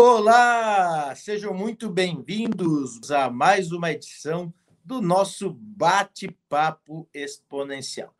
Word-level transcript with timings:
Olá, 0.00 1.12
sejam 1.16 1.52
muito 1.52 1.90
bem-vindos 1.90 3.10
a 3.10 3.28
mais 3.28 3.72
uma 3.72 3.90
edição 3.90 4.54
do 4.84 5.02
nosso 5.02 5.50
bate-papo 5.50 7.08
exponencial. 7.12 8.14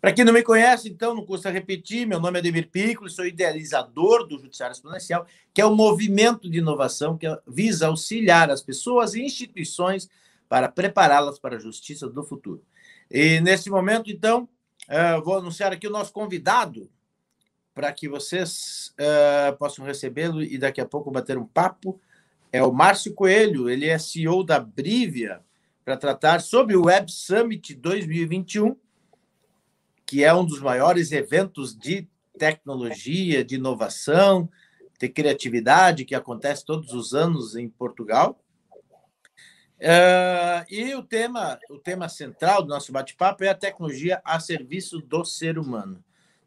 Para 0.00 0.12
quem 0.12 0.24
não 0.24 0.32
me 0.32 0.44
conhece, 0.44 0.88
então, 0.88 1.16
não 1.16 1.26
custa 1.26 1.50
repetir, 1.50 2.06
meu 2.06 2.20
nome 2.20 2.38
é 2.38 2.40
Ademir 2.40 2.70
Piccolo, 2.70 3.10
sou 3.10 3.26
idealizador 3.26 4.24
do 4.24 4.38
Judiciário 4.38 4.72
Exponencial, 4.72 5.26
que 5.52 5.60
é 5.60 5.66
um 5.66 5.74
movimento 5.74 6.48
de 6.48 6.58
inovação 6.58 7.18
que 7.18 7.26
visa 7.44 7.88
auxiliar 7.88 8.48
as 8.48 8.62
pessoas 8.62 9.14
e 9.14 9.24
instituições 9.24 10.08
para 10.48 10.68
prepará-las 10.68 11.40
para 11.40 11.56
a 11.56 11.58
justiça 11.60 12.08
do 12.08 12.22
futuro. 12.22 12.62
E 13.10 13.40
neste 13.40 13.68
momento, 13.68 14.12
então, 14.12 14.48
eh, 14.88 15.20
vou 15.22 15.38
anunciar 15.38 15.72
aqui 15.72 15.88
o 15.88 15.92
nosso 15.92 16.12
convidado 16.12 16.88
para 17.76 17.92
que 17.92 18.08
vocês 18.08 18.94
uh, 18.98 19.54
possam 19.58 19.84
recebê-lo 19.84 20.42
e 20.42 20.56
daqui 20.56 20.80
a 20.80 20.86
pouco 20.86 21.10
bater 21.10 21.36
um 21.36 21.44
papo. 21.44 22.00
É 22.50 22.62
o 22.62 22.72
Márcio 22.72 23.12
Coelho, 23.12 23.68
ele 23.68 23.86
é 23.86 23.98
CEO 23.98 24.42
da 24.42 24.58
Brivia, 24.58 25.42
para 25.84 25.94
tratar 25.94 26.40
sobre 26.40 26.74
o 26.74 26.86
Web 26.86 27.12
Summit 27.12 27.74
2021, 27.74 28.74
que 30.06 30.24
é 30.24 30.32
um 30.32 30.42
dos 30.42 30.58
maiores 30.62 31.12
eventos 31.12 31.76
de 31.76 32.08
tecnologia, 32.38 33.44
de 33.44 33.56
inovação, 33.56 34.48
de 34.98 35.10
criatividade 35.10 36.06
que 36.06 36.14
acontece 36.14 36.64
todos 36.64 36.94
os 36.94 37.12
anos 37.12 37.56
em 37.56 37.68
Portugal. 37.68 38.40
Uh, 39.78 40.64
e 40.70 40.94
o 40.94 41.02
tema, 41.02 41.58
o 41.68 41.78
tema 41.78 42.08
central 42.08 42.62
do 42.62 42.68
nosso 42.68 42.90
bate-papo 42.90 43.44
é 43.44 43.48
a 43.48 43.54
tecnologia 43.54 44.22
a 44.24 44.40
serviço 44.40 44.98
do 44.98 45.26
ser 45.26 45.58
humano. 45.58 46.02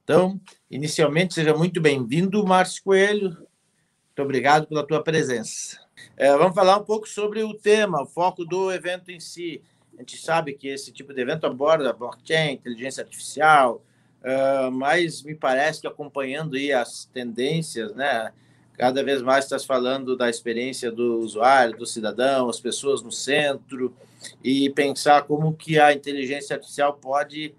Então, 0.09 0.41
inicialmente, 0.71 1.35
seja 1.35 1.53
muito 1.53 1.79
bem-vindo, 1.79 2.43
Márcio 2.43 2.83
Coelho. 2.83 3.29
Muito 3.29 4.23
obrigado 4.23 4.65
pela 4.65 4.83
tua 4.83 5.03
presença. 5.03 5.79
É, 6.17 6.35
vamos 6.35 6.55
falar 6.55 6.77
um 6.77 6.83
pouco 6.83 7.07
sobre 7.07 7.43
o 7.43 7.53
tema, 7.53 8.01
o 8.01 8.07
foco 8.07 8.43
do 8.43 8.71
evento 8.71 9.11
em 9.11 9.19
si. 9.19 9.61
A 9.93 9.99
gente 9.99 10.17
sabe 10.17 10.53
que 10.53 10.67
esse 10.67 10.91
tipo 10.91 11.13
de 11.13 11.21
evento 11.21 11.45
aborda 11.45 11.93
blockchain, 11.93 12.53
inteligência 12.53 13.03
artificial, 13.03 13.83
uh, 14.23 14.71
mas 14.71 15.21
me 15.21 15.35
parece 15.35 15.79
que 15.79 15.85
acompanhando 15.85 16.55
aí 16.55 16.73
as 16.73 17.05
tendências, 17.05 17.93
né? 17.93 18.33
Cada 18.73 19.03
vez 19.03 19.21
mais 19.21 19.45
estás 19.45 19.63
falando 19.63 20.17
da 20.17 20.27
experiência 20.27 20.91
do 20.91 21.19
usuário, 21.19 21.77
do 21.77 21.85
cidadão, 21.85 22.49
as 22.49 22.59
pessoas 22.59 23.03
no 23.03 23.11
centro, 23.11 23.95
e 24.43 24.71
pensar 24.71 25.21
como 25.25 25.53
que 25.53 25.79
a 25.79 25.93
inteligência 25.93 26.55
artificial 26.55 26.93
pode 26.95 27.53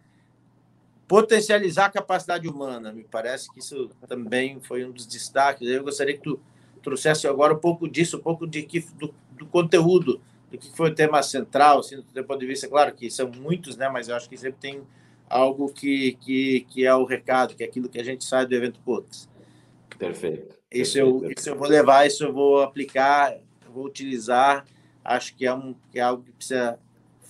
potencializar 1.11 1.87
a 1.87 1.91
capacidade 1.91 2.47
humana. 2.47 2.93
Me 2.93 3.03
parece 3.03 3.53
que 3.53 3.59
isso 3.59 3.91
também 4.07 4.61
foi 4.61 4.85
um 4.85 4.93
dos 4.93 5.05
destaques. 5.05 5.69
Eu 5.69 5.83
gostaria 5.83 6.15
que 6.15 6.23
tu 6.23 6.39
trouxesse 6.81 7.27
agora 7.27 7.53
um 7.53 7.59
pouco 7.59 7.89
disso, 7.89 8.19
um 8.19 8.21
pouco 8.21 8.47
de 8.47 8.63
que, 8.63 8.79
do, 8.95 9.13
do 9.33 9.45
conteúdo, 9.45 10.21
do 10.53 10.57
que 10.57 10.71
foi 10.71 10.91
o 10.91 10.95
tema 10.95 11.21
central, 11.21 11.81
assim, 11.81 11.97
do 11.97 12.25
ponto 12.25 12.39
de 12.39 12.47
vista. 12.47 12.69
Claro 12.69 12.95
que 12.95 13.11
são 13.11 13.29
muitos, 13.29 13.77
né? 13.77 13.89
mas 13.89 14.09
eu 14.09 14.15
acho 14.15 14.29
que 14.29 14.37
sempre 14.37 14.61
tem 14.61 14.83
algo 15.29 15.73
que, 15.73 16.13
que, 16.21 16.61
que 16.71 16.87
é 16.87 16.95
o 16.95 17.05
recado, 17.05 17.57
que 17.57 17.65
é 17.65 17.67
aquilo 17.67 17.89
que 17.89 17.99
a 17.99 18.05
gente 18.05 18.25
sai 18.25 18.47
do 18.47 18.55
evento 18.55 18.79
Putz. 18.85 19.29
Perfeito. 19.99 20.55
Isso, 20.71 20.93
perfeito, 20.93 20.99
eu, 20.99 21.13
perfeito. 21.13 21.39
isso 21.41 21.51
eu 21.51 21.57
vou 21.57 21.69
levar, 21.69 22.07
isso 22.07 22.23
eu 22.23 22.33
vou 22.33 22.63
aplicar, 22.63 23.33
eu 23.67 23.73
vou 23.73 23.85
utilizar. 23.85 24.65
Acho 25.05 25.35
que 25.35 25.45
é, 25.45 25.53
um, 25.53 25.75
que 25.91 25.99
é 25.99 26.03
algo 26.03 26.23
que 26.23 26.31
precisa 26.31 26.79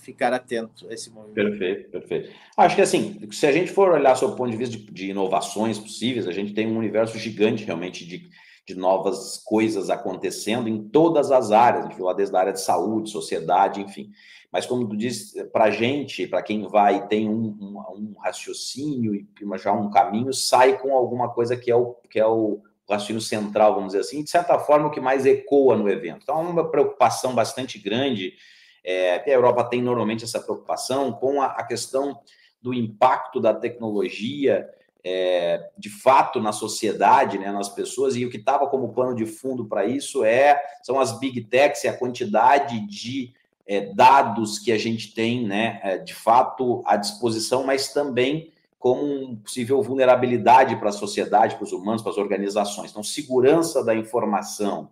ficar 0.01 0.33
atento 0.33 0.87
a 0.89 0.93
esse 0.93 1.09
movimento. 1.09 1.35
Perfeito, 1.35 1.89
perfeito. 1.91 2.29
Acho 2.57 2.75
que 2.75 2.81
assim, 2.81 3.19
se 3.31 3.45
a 3.45 3.51
gente 3.51 3.71
for 3.71 3.89
olhar 3.89 4.15
sob 4.15 4.33
o 4.33 4.35
ponto 4.35 4.51
de 4.51 4.57
vista 4.57 4.75
de, 4.75 4.83
de 4.91 5.11
inovações 5.11 5.77
possíveis, 5.77 6.27
a 6.27 6.31
gente 6.31 6.53
tem 6.53 6.67
um 6.67 6.77
universo 6.77 7.17
gigante 7.17 7.63
realmente 7.63 8.05
de, 8.05 8.29
de 8.65 8.75
novas 8.75 9.37
coisas 9.37 9.89
acontecendo 9.89 10.67
em 10.67 10.89
todas 10.89 11.31
as 11.31 11.51
áreas, 11.51 11.85
a 11.85 11.87
gente 11.87 11.97
viu 11.97 12.13
desde 12.13 12.35
a 12.35 12.39
área 12.39 12.53
de 12.53 12.61
saúde, 12.61 13.11
sociedade, 13.11 13.81
enfim. 13.81 14.11
Mas 14.51 14.65
como 14.65 14.87
tu 14.87 14.97
diz, 14.97 15.33
para 15.53 15.65
a 15.65 15.71
gente, 15.71 16.27
para 16.27 16.41
quem 16.41 16.67
vai 16.67 17.07
tem 17.07 17.29
um, 17.29 17.57
um, 17.61 17.77
um, 17.95 18.15
raciocínio 18.19 19.15
e 19.15 19.25
já 19.57 19.71
um 19.71 19.89
caminho, 19.89 20.33
sai 20.33 20.77
com 20.77 20.93
alguma 20.93 21.29
coisa 21.29 21.55
que 21.55 21.71
é 21.71 21.75
o 21.75 21.93
que 22.09 22.19
é 22.19 22.25
o 22.25 22.61
raciocínio 22.89 23.21
central, 23.21 23.75
vamos 23.75 23.93
dizer 23.93 24.01
assim, 24.01 24.23
de 24.23 24.29
certa 24.29 24.59
forma 24.59 24.87
o 24.87 24.91
que 24.91 24.99
mais 24.99 25.25
ecoa 25.25 25.77
no 25.77 25.89
evento. 25.89 26.23
Então, 26.23 26.39
é 26.39 26.49
uma 26.49 26.69
preocupação 26.69 27.33
bastante 27.33 27.79
grande 27.79 28.33
é, 28.83 29.15
a 29.15 29.29
Europa 29.29 29.63
tem 29.65 29.81
normalmente 29.81 30.23
essa 30.23 30.39
preocupação 30.39 31.11
com 31.11 31.41
a, 31.41 31.47
a 31.47 31.63
questão 31.63 32.19
do 32.61 32.73
impacto 32.73 33.39
da 33.39 33.53
tecnologia 33.53 34.69
é, 35.03 35.69
de 35.77 35.89
fato 35.89 36.39
na 36.39 36.51
sociedade, 36.51 37.39
né, 37.39 37.51
nas 37.51 37.69
pessoas, 37.69 38.15
e 38.15 38.25
o 38.25 38.29
que 38.29 38.37
estava 38.37 38.67
como 38.67 38.93
pano 38.93 39.15
de 39.15 39.25
fundo 39.25 39.65
para 39.65 39.85
isso 39.85 40.23
é 40.23 40.61
são 40.83 40.99
as 40.99 41.17
big 41.19 41.41
techs 41.45 41.83
e 41.83 41.87
a 41.87 41.97
quantidade 41.97 42.79
de 42.87 43.33
é, 43.65 43.93
dados 43.93 44.59
que 44.59 44.71
a 44.71 44.77
gente 44.77 45.13
tem, 45.13 45.45
né, 45.45 45.79
é, 45.83 45.97
de 45.97 46.13
fato 46.13 46.83
à 46.85 46.95
disposição, 46.95 47.63
mas 47.63 47.91
também 47.91 48.51
como 48.77 49.37
possível 49.37 49.81
vulnerabilidade 49.81 50.75
para 50.75 50.89
a 50.89 50.93
sociedade, 50.93 51.55
para 51.55 51.63
os 51.63 51.71
humanos, 51.71 52.01
para 52.01 52.11
as 52.11 52.17
organizações. 52.17 52.89
Então, 52.89 53.03
segurança 53.03 53.83
da 53.83 53.95
informação 53.95 54.89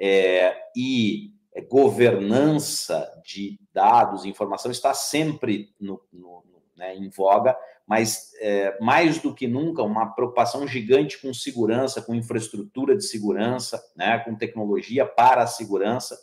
é, 0.00 0.56
e 0.74 1.35
governança 1.62 3.10
de 3.24 3.58
dados, 3.72 4.24
informação, 4.24 4.70
está 4.70 4.92
sempre 4.92 5.74
no, 5.80 6.00
no, 6.12 6.44
né, 6.76 6.94
em 6.94 7.08
voga, 7.08 7.56
mas 7.86 8.32
é, 8.40 8.78
mais 8.80 9.18
do 9.20 9.34
que 9.34 9.46
nunca, 9.46 9.82
uma 9.82 10.06
preocupação 10.06 10.66
gigante 10.66 11.20
com 11.20 11.32
segurança, 11.32 12.02
com 12.02 12.14
infraestrutura 12.14 12.96
de 12.96 13.04
segurança, 13.04 13.82
né, 13.96 14.18
com 14.18 14.34
tecnologia 14.34 15.06
para 15.06 15.42
a 15.42 15.46
segurança. 15.46 16.18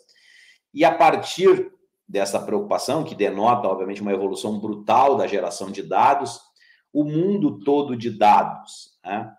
E 0.74 0.84
a 0.84 0.94
partir 0.94 1.72
dessa 2.08 2.40
preocupação, 2.40 3.04
que 3.04 3.16
denota, 3.16 3.68
obviamente, 3.68 4.02
uma 4.02 4.12
evolução 4.12 4.60
brutal 4.60 5.16
da 5.16 5.26
geração 5.26 5.72
de 5.72 5.82
dados, 5.82 6.40
o 6.92 7.04
mundo 7.04 7.60
todo 7.64 7.96
de 7.96 8.12
dados, 8.12 9.00
né, 9.04 9.34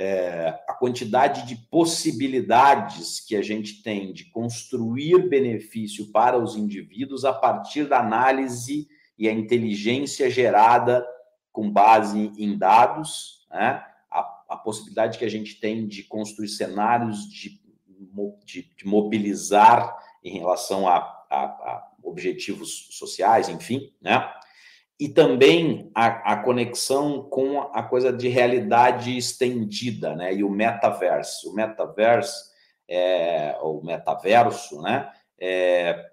é, 0.00 0.58
a 0.66 0.72
quantidade 0.72 1.46
de 1.46 1.56
possibilidades 1.56 3.20
que 3.20 3.36
a 3.36 3.42
gente 3.42 3.82
tem 3.82 4.14
de 4.14 4.24
construir 4.30 5.28
benefício 5.28 6.10
para 6.10 6.38
os 6.38 6.56
indivíduos 6.56 7.26
a 7.26 7.34
partir 7.34 7.84
da 7.84 8.00
análise 8.00 8.88
e 9.18 9.28
a 9.28 9.32
inteligência 9.32 10.30
gerada 10.30 11.06
com 11.52 11.70
base 11.70 12.32
em 12.38 12.56
dados, 12.56 13.46
né? 13.50 13.84
a, 14.10 14.44
a 14.48 14.56
possibilidade 14.56 15.18
que 15.18 15.24
a 15.26 15.30
gente 15.30 15.60
tem 15.60 15.86
de 15.86 16.02
construir 16.04 16.48
cenários 16.48 17.28
de, 17.28 17.60
de, 18.46 18.70
de 18.74 18.86
mobilizar 18.86 19.94
em 20.24 20.38
relação 20.38 20.88
a, 20.88 20.96
a, 21.28 21.44
a 21.44 21.90
objetivos 22.02 22.88
sociais, 22.92 23.50
enfim, 23.50 23.92
né? 24.00 24.32
E 25.00 25.08
também 25.08 25.90
a, 25.94 26.34
a, 26.34 26.36
conexão 26.36 27.22
com 27.22 27.62
a 27.72 27.82
coisa 27.82 28.12
de 28.12 28.28
realidade 28.28 29.16
estendida, 29.16 30.14
né? 30.14 30.34
E 30.34 30.44
o 30.44 30.50
metaverso. 30.50 31.50
O 31.50 31.54
metaverso, 31.54 32.50
é, 32.86 33.56
o 33.62 33.80
metaverso, 33.82 34.82
né? 34.82 35.10
É, 35.40 36.06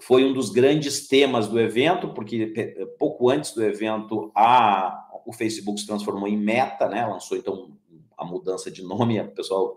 foi 0.00 0.24
um 0.24 0.32
dos 0.32 0.50
grandes 0.50 1.08
temas 1.08 1.48
do 1.48 1.58
evento, 1.58 2.14
porque 2.14 2.86
pouco 3.00 3.28
antes 3.28 3.52
do 3.52 3.64
evento 3.64 4.30
a, 4.32 5.08
o 5.26 5.32
Facebook 5.32 5.80
se 5.80 5.86
transformou 5.86 6.28
em 6.28 6.36
Meta, 6.36 6.88
né? 6.88 7.04
Lançou 7.04 7.36
então 7.36 7.76
a 8.16 8.24
mudança 8.24 8.70
de 8.70 8.84
nome, 8.84 9.20
o 9.20 9.32
pessoal 9.32 9.76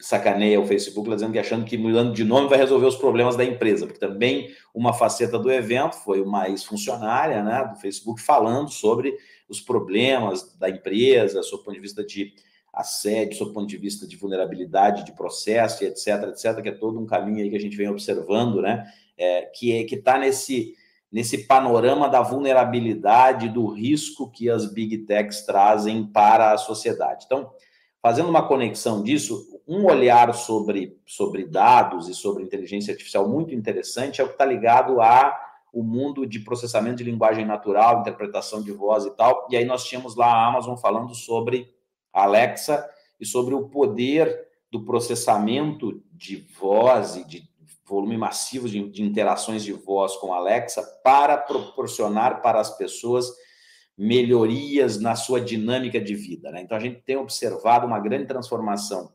sacaneia 0.00 0.60
o 0.60 0.66
Facebook 0.66 1.08
dizendo 1.08 1.32
que 1.32 1.38
achando 1.38 1.64
que 1.64 1.78
mudando 1.78 2.12
de 2.12 2.24
nome 2.24 2.48
vai 2.48 2.58
resolver 2.58 2.86
os 2.86 2.96
problemas 2.96 3.36
da 3.36 3.44
empresa, 3.44 3.86
porque 3.86 4.00
também 4.00 4.52
uma 4.74 4.92
faceta 4.92 5.38
do 5.38 5.50
evento 5.50 5.94
foi 5.96 6.20
uma 6.20 6.48
ex-funcionária 6.48 7.42
né, 7.42 7.70
do 7.72 7.80
Facebook 7.80 8.20
falando 8.20 8.70
sobre 8.70 9.16
os 9.48 9.60
problemas 9.60 10.56
da 10.58 10.68
empresa, 10.68 11.42
sob 11.42 11.62
o 11.62 11.64
ponto 11.64 11.74
de 11.74 11.80
vista 11.80 12.04
de 12.04 12.32
assédio, 12.72 13.36
sob 13.36 13.50
o 13.50 13.54
ponto 13.54 13.68
de 13.68 13.76
vista 13.76 14.06
de 14.06 14.16
vulnerabilidade 14.16 15.04
de 15.04 15.12
processo, 15.12 15.84
etc, 15.84 16.28
etc, 16.28 16.62
que 16.62 16.68
é 16.70 16.72
todo 16.72 16.98
um 16.98 17.06
caminho 17.06 17.44
aí 17.44 17.50
que 17.50 17.56
a 17.56 17.60
gente 17.60 17.76
vem 17.76 17.88
observando, 17.88 18.62
né, 18.62 18.90
é, 19.16 19.42
que 19.42 19.72
é, 19.72 19.84
que 19.84 19.96
está 19.96 20.18
nesse 20.18 20.74
nesse 21.12 21.46
panorama 21.46 22.08
da 22.08 22.22
vulnerabilidade, 22.22 23.50
do 23.50 23.66
risco 23.66 24.30
que 24.30 24.48
as 24.48 24.72
big 24.72 24.96
techs 24.98 25.44
trazem 25.44 26.06
para 26.06 26.52
a 26.52 26.56
sociedade. 26.56 27.26
Então, 27.26 27.52
fazendo 28.00 28.30
uma 28.30 28.48
conexão 28.48 29.02
disso, 29.02 29.51
um 29.72 29.86
olhar 29.86 30.34
sobre, 30.34 31.00
sobre 31.06 31.46
dados 31.46 32.06
e 32.06 32.14
sobre 32.14 32.42
inteligência 32.42 32.92
artificial 32.92 33.26
muito 33.26 33.54
interessante 33.54 34.20
é 34.20 34.24
o 34.24 34.26
que 34.26 34.34
está 34.34 34.44
ligado 34.44 35.00
a 35.00 35.34
o 35.72 35.82
mundo 35.82 36.26
de 36.26 36.40
processamento 36.40 36.96
de 36.96 37.04
linguagem 37.04 37.46
natural, 37.46 38.00
interpretação 38.00 38.62
de 38.62 38.70
voz 38.70 39.06
e 39.06 39.10
tal. 39.12 39.48
E 39.50 39.56
aí 39.56 39.64
nós 39.64 39.84
tínhamos 39.84 40.14
lá 40.14 40.26
a 40.26 40.46
Amazon 40.46 40.76
falando 40.76 41.14
sobre 41.14 41.74
Alexa 42.12 42.86
e 43.18 43.24
sobre 43.24 43.54
o 43.54 43.68
poder 43.70 44.46
do 44.70 44.84
processamento 44.84 46.02
de 46.12 46.46
voz 46.60 47.16
e 47.16 47.26
de 47.26 47.50
volume 47.86 48.18
massivo 48.18 48.68
de, 48.68 48.86
de 48.90 49.02
interações 49.02 49.64
de 49.64 49.72
voz 49.72 50.14
com 50.16 50.34
Alexa 50.34 50.82
para 51.02 51.38
proporcionar 51.38 52.42
para 52.42 52.60
as 52.60 52.76
pessoas 52.76 53.32
melhorias 53.96 55.00
na 55.00 55.16
sua 55.16 55.40
dinâmica 55.40 55.98
de 55.98 56.14
vida. 56.14 56.50
Né? 56.50 56.60
Então 56.60 56.76
a 56.76 56.80
gente 56.80 57.00
tem 57.00 57.16
observado 57.16 57.86
uma 57.86 57.98
grande 57.98 58.26
transformação 58.26 59.10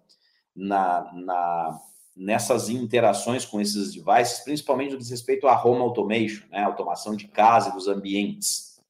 na, 0.57 1.11
na, 1.13 1.79
nessas 2.15 2.67
interações 2.67 3.45
com 3.45 3.61
esses 3.61 3.93
devices, 3.93 4.39
principalmente 4.39 4.91
no 4.91 4.97
que 4.97 5.03
diz 5.03 5.11
respeito 5.11 5.47
à 5.47 5.63
home 5.63 5.81
automation, 5.81 6.43
né? 6.49 6.63
automação 6.63 7.15
de 7.15 7.27
casa 7.27 7.69
e 7.69 7.73
dos 7.73 7.87
ambientes. 7.87 8.81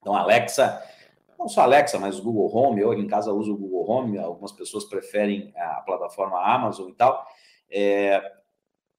Então, 0.00 0.16
Alexa, 0.16 0.82
não 1.38 1.46
só 1.46 1.62
Alexa, 1.62 1.98
mas 1.98 2.18
o 2.18 2.22
Google 2.22 2.54
Home, 2.54 2.80
eu 2.80 2.92
em 2.92 3.06
casa 3.06 3.32
uso 3.32 3.54
o 3.54 3.56
Google 3.56 3.88
Home, 3.88 4.18
algumas 4.18 4.50
pessoas 4.50 4.84
preferem 4.84 5.52
a 5.56 5.80
plataforma 5.82 6.42
Amazon 6.42 6.88
e 6.90 6.94
tal, 6.94 7.24
é, 7.70 8.20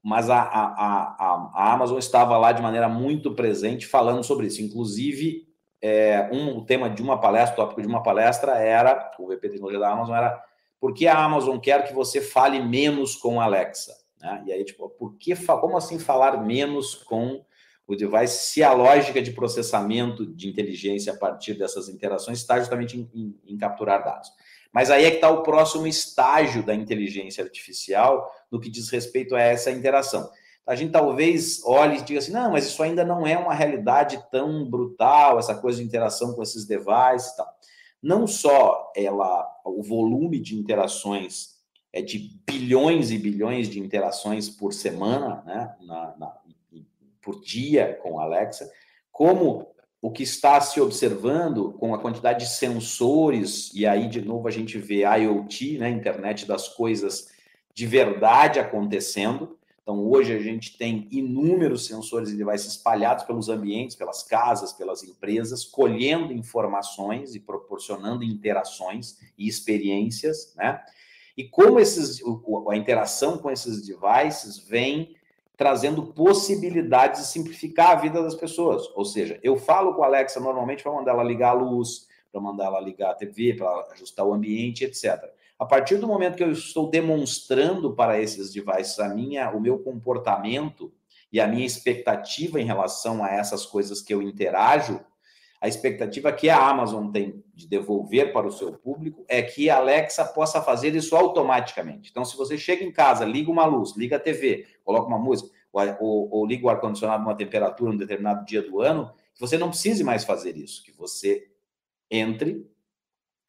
mas 0.01 0.29
a, 0.29 0.41
a, 0.41 0.63
a, 0.63 1.51
a, 1.53 1.73
Amazon 1.73 1.97
estava 1.97 2.37
lá 2.37 2.53
de 2.53 2.61
maneira 2.61 2.87
muito 2.87 3.33
presente 3.33 3.85
falando 3.85 4.23
sobre 4.23 4.47
isso. 4.47 4.61
Inclusive, 4.61 5.47
é, 5.81 6.29
um, 6.31 6.57
o 6.57 6.65
tema 6.65 6.89
de 6.89 7.01
uma 7.01 7.19
palestra, 7.19 7.53
o 7.53 7.57
tópico 7.57 7.81
de 7.81 7.87
uma 7.87 8.01
palestra 8.01 8.53
era, 8.57 9.11
o 9.19 9.27
VP 9.27 9.49
Tecnologia 9.49 9.79
da 9.79 9.91
Amazon 9.91 10.15
era 10.15 10.41
por 10.83 10.93
que 10.93 11.07
a 11.07 11.17
Amazon 11.17 11.59
quer 11.59 11.87
que 11.87 11.93
você 11.93 12.19
fale 12.19 12.59
menos 12.59 13.15
com 13.15 13.39
a 13.39 13.45
Alexa? 13.45 13.95
Né? 14.19 14.43
E 14.47 14.51
aí, 14.51 14.65
tipo, 14.65 14.89
por 14.89 15.15
que, 15.17 15.33
como 15.33 15.77
assim 15.77 15.97
falar 15.97 16.43
menos 16.43 16.93
com 16.93 17.41
o 17.87 17.95
device 17.95 18.47
se 18.47 18.61
a 18.61 18.73
lógica 18.73 19.21
de 19.21 19.31
processamento 19.31 20.25
de 20.25 20.49
inteligência 20.49 21.13
a 21.13 21.15
partir 21.15 21.53
dessas 21.53 21.87
interações 21.87 22.39
está 22.39 22.59
justamente 22.59 22.97
em, 22.97 23.09
em, 23.13 23.53
em 23.53 23.57
capturar 23.57 24.03
dados? 24.03 24.27
Mas 24.73 24.91
aí 24.91 25.05
é 25.05 25.09
que 25.09 25.15
está 25.15 25.29
o 25.29 25.41
próximo 25.41 25.87
estágio 25.87 26.61
da 26.65 26.75
inteligência 26.75 27.41
artificial 27.41 28.29
no 28.51 28.59
que 28.59 28.69
diz 28.69 28.89
respeito 28.89 29.37
a 29.37 29.41
essa 29.41 29.71
interação. 29.71 30.29
A 30.67 30.75
gente 30.75 30.91
talvez 30.91 31.63
olhe 31.63 31.99
e 31.99 32.01
diga 32.01 32.19
assim, 32.19 32.33
não, 32.33 32.51
mas 32.51 32.65
isso 32.65 32.83
ainda 32.83 33.05
não 33.05 33.25
é 33.25 33.37
uma 33.37 33.53
realidade 33.53 34.21
tão 34.29 34.69
brutal, 34.69 35.39
essa 35.39 35.55
coisa 35.55 35.79
de 35.79 35.85
interação 35.85 36.33
com 36.33 36.43
esses 36.43 36.65
devices 36.65 37.31
e 37.31 37.37
tal 37.37 37.47
não 38.03 38.27
só 38.27 38.91
ela, 38.95 39.49
o 39.63 39.81
volume 39.81 40.37
de 40.37 40.55
interações 40.55 41.53
é 41.93 42.01
de 42.01 42.37
bilhões 42.45 43.11
e 43.11 43.17
bilhões 43.17 43.69
de 43.69 43.79
interações 43.79 44.49
por 44.49 44.73
semana, 44.73 45.41
né, 45.45 45.75
na, 45.81 46.17
na, 46.17 46.37
por 47.21 47.39
dia 47.39 47.97
com 48.01 48.19
a 48.19 48.23
Alexa, 48.23 48.69
como 49.11 49.73
o 50.01 50.11
que 50.11 50.23
está 50.23 50.59
se 50.59 50.81
observando 50.81 51.71
com 51.73 51.95
a 51.95 51.99
quantidade 51.99 52.43
de 52.43 52.51
sensores, 52.51 53.71
e 53.73 53.85
aí 53.85 54.09
de 54.09 54.21
novo 54.21 54.47
a 54.49 54.51
gente 54.51 54.77
vê 54.77 55.03
IoT, 55.03 55.77
né, 55.77 55.89
internet 55.89 56.45
das 56.45 56.67
coisas 56.67 57.31
de 57.73 57.87
verdade 57.87 58.59
acontecendo, 58.59 59.57
então, 59.83 60.09
hoje 60.09 60.33
a 60.33 60.39
gente 60.39 60.77
tem 60.77 61.09
inúmeros 61.11 61.85
sensores 61.85 62.29
e 62.29 62.37
devices 62.37 62.71
espalhados 62.71 63.25
pelos 63.25 63.49
ambientes, 63.49 63.97
pelas 63.97 64.23
casas, 64.23 64.71
pelas 64.71 65.03
empresas, 65.03 65.65
colhendo 65.65 66.31
informações 66.31 67.35
e 67.35 67.39
proporcionando 67.41 68.23
interações 68.23 69.19
e 69.37 69.45
experiências, 69.45 70.53
né? 70.55 70.81
E 71.35 71.43
como 71.43 71.81
esses, 71.81 72.21
a 72.69 72.77
interação 72.77 73.37
com 73.37 73.51
esses 73.51 73.85
devices 73.85 74.57
vem 74.57 75.17
trazendo 75.57 76.13
possibilidades 76.13 77.21
de 77.21 77.27
simplificar 77.27 77.91
a 77.91 77.95
vida 77.95 78.23
das 78.23 78.35
pessoas. 78.35 78.87
Ou 78.95 79.03
seja, 79.03 79.37
eu 79.43 79.57
falo 79.57 79.95
com 79.95 80.03
a 80.03 80.07
Alexa 80.07 80.39
normalmente 80.39 80.81
para 80.81 80.93
mandar 80.93 81.11
ela 81.11 81.23
ligar 81.23 81.49
a 81.49 81.59
luz, 81.59 82.07
para 82.31 82.39
mandar 82.39 82.65
ela 82.65 82.79
ligar 82.79 83.11
a 83.11 83.15
TV, 83.15 83.53
para 83.55 83.69
ajustar 83.91 84.25
o 84.25 84.33
ambiente, 84.33 84.85
etc. 84.85 85.23
A 85.63 85.65
partir 85.65 85.95
do 85.95 86.05
momento 86.05 86.35
que 86.35 86.43
eu 86.43 86.51
estou 86.51 86.89
demonstrando 86.89 87.95
para 87.95 88.19
esses 88.19 88.51
devices 88.51 88.99
a 88.99 89.07
minha, 89.07 89.49
o 89.49 89.61
meu 89.61 89.79
comportamento 89.79 90.91
e 91.31 91.39
a 91.39 91.47
minha 91.47 91.65
expectativa 91.65 92.59
em 92.59 92.65
relação 92.65 93.23
a 93.23 93.29
essas 93.29 93.65
coisas 93.65 94.01
que 94.01 94.13
eu 94.13 94.21
interajo, 94.21 94.99
a 95.61 95.67
expectativa 95.69 96.33
que 96.33 96.49
a 96.49 96.67
Amazon 96.67 97.09
tem 97.11 97.41
de 97.55 97.65
devolver 97.65 98.33
para 98.33 98.45
o 98.45 98.51
seu 98.51 98.73
público 98.73 99.23
é 99.29 99.41
que 99.41 99.69
a 99.69 99.77
Alexa 99.77 100.25
possa 100.25 100.61
fazer 100.61 100.93
isso 100.95 101.15
automaticamente. 101.15 102.11
Então, 102.11 102.25
se 102.25 102.35
você 102.35 102.57
chega 102.57 102.83
em 102.83 102.91
casa, 102.91 103.23
liga 103.23 103.49
uma 103.49 103.65
luz, 103.65 103.95
liga 103.95 104.17
a 104.17 104.19
TV, 104.19 104.67
coloca 104.83 105.07
uma 105.07 105.17
música, 105.17 105.49
ou, 105.71 105.81
ou, 106.01 106.29
ou 106.29 106.45
liga 106.45 106.65
o 106.65 106.69
ar-condicionado 106.69 107.23
numa 107.23 107.37
temperatura, 107.37 107.89
um 107.89 107.97
determinado 107.97 108.43
dia 108.43 108.61
do 108.61 108.81
ano, 108.81 109.13
você 109.39 109.57
não 109.57 109.69
precise 109.69 110.03
mais 110.03 110.25
fazer 110.25 110.57
isso, 110.57 110.83
que 110.83 110.91
você 110.91 111.47
entre, 112.11 112.69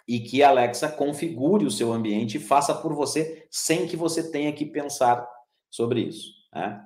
e 0.07 0.21
que 0.21 0.43
a 0.43 0.51
Alexa 0.51 0.89
configure 0.89 1.65
o 1.65 1.71
seu 1.71 1.93
ambiente 1.93 2.37
e 2.37 2.41
faça 2.41 2.75
por 2.75 2.95
você 2.95 3.47
sem 3.51 3.87
que 3.87 3.97
você 3.97 4.31
tenha 4.31 4.53
que 4.53 4.67
pensar 4.67 5.27
sobre 5.71 6.01
isso. 6.01 6.33
Né? 6.55 6.81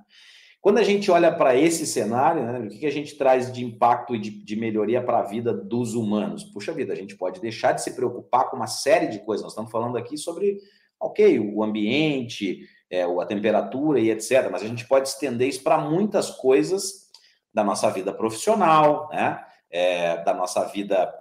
Quando 0.61 0.79
a 0.79 0.83
gente 0.83 1.11
olha 1.11 1.33
para 1.33 1.57
esse 1.57 1.87
cenário, 1.87 2.45
né, 2.45 2.59
o 2.59 2.69
que, 2.69 2.79
que 2.79 2.87
a 2.87 2.93
gente 2.93 3.17
traz 3.17 3.53
de 3.53 3.65
impacto 3.65 4.15
e 4.15 4.19
de, 4.19 4.31
de 4.31 4.57
melhoria 4.57 5.03
para 5.03 5.21
a 5.21 5.23
vida 5.23 5.53
dos 5.53 5.95
humanos? 5.95 6.45
Puxa 6.45 6.73
vida, 6.73 6.93
a 6.93 6.97
gente 6.97 7.17
pode 7.17 7.41
deixar 7.41 7.73
de 7.73 7.83
se 7.83 7.95
preocupar 7.95 8.51
com 8.51 8.57
uma 8.57 8.67
série 8.67 9.07
de 9.07 9.21
coisas. 9.21 9.45
Nós 9.45 9.53
estamos 9.53 9.71
falando 9.71 9.97
aqui 9.97 10.17
sobre, 10.19 10.59
ok, 11.01 11.39
o 11.39 11.63
ambiente, 11.63 12.67
é, 12.91 13.03
a 13.03 13.27
temperatura 13.27 14.01
e 14.01 14.11
etc. 14.11 14.49
Mas 14.51 14.63
a 14.63 14.67
gente 14.67 14.87
pode 14.87 15.09
estender 15.09 15.49
isso 15.49 15.63
para 15.63 15.79
muitas 15.79 16.31
coisas 16.31 17.09
da 17.55 17.63
nossa 17.63 17.89
vida 17.91 18.13
profissional, 18.13 19.09
né? 19.13 19.45
É, 19.71 20.23
da 20.25 20.33
nossa 20.33 20.65
vida 20.65 21.13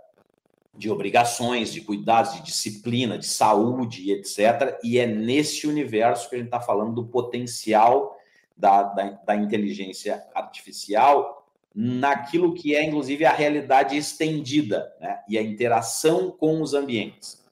de 0.78 0.92
obrigações, 0.92 1.74
de 1.74 1.82
cuidados, 1.82 2.36
de 2.36 2.44
disciplina, 2.44 3.18
de 3.18 3.26
saúde, 3.26 4.12
etc. 4.12 4.78
E 4.84 5.00
é 5.00 5.08
nesse 5.08 5.66
universo 5.66 6.30
que 6.30 6.36
a 6.36 6.38
gente 6.38 6.48
está 6.48 6.62
falando 6.62 6.94
do 6.94 7.08
potencial 7.08 8.16
da, 8.56 8.84
da, 8.84 9.10
da, 9.10 9.36
inteligência 9.36 10.24
artificial 10.36 11.48
naquilo 11.74 12.54
que 12.54 12.76
é, 12.76 12.84
inclusive, 12.84 13.26
a 13.26 13.34
realidade 13.34 13.98
estendida 13.98 14.92
né? 15.00 15.20
e 15.28 15.38
a 15.38 15.42
interação 15.42 16.32
com 16.32 16.62
os 16.62 16.74
ambientes. 16.74 17.44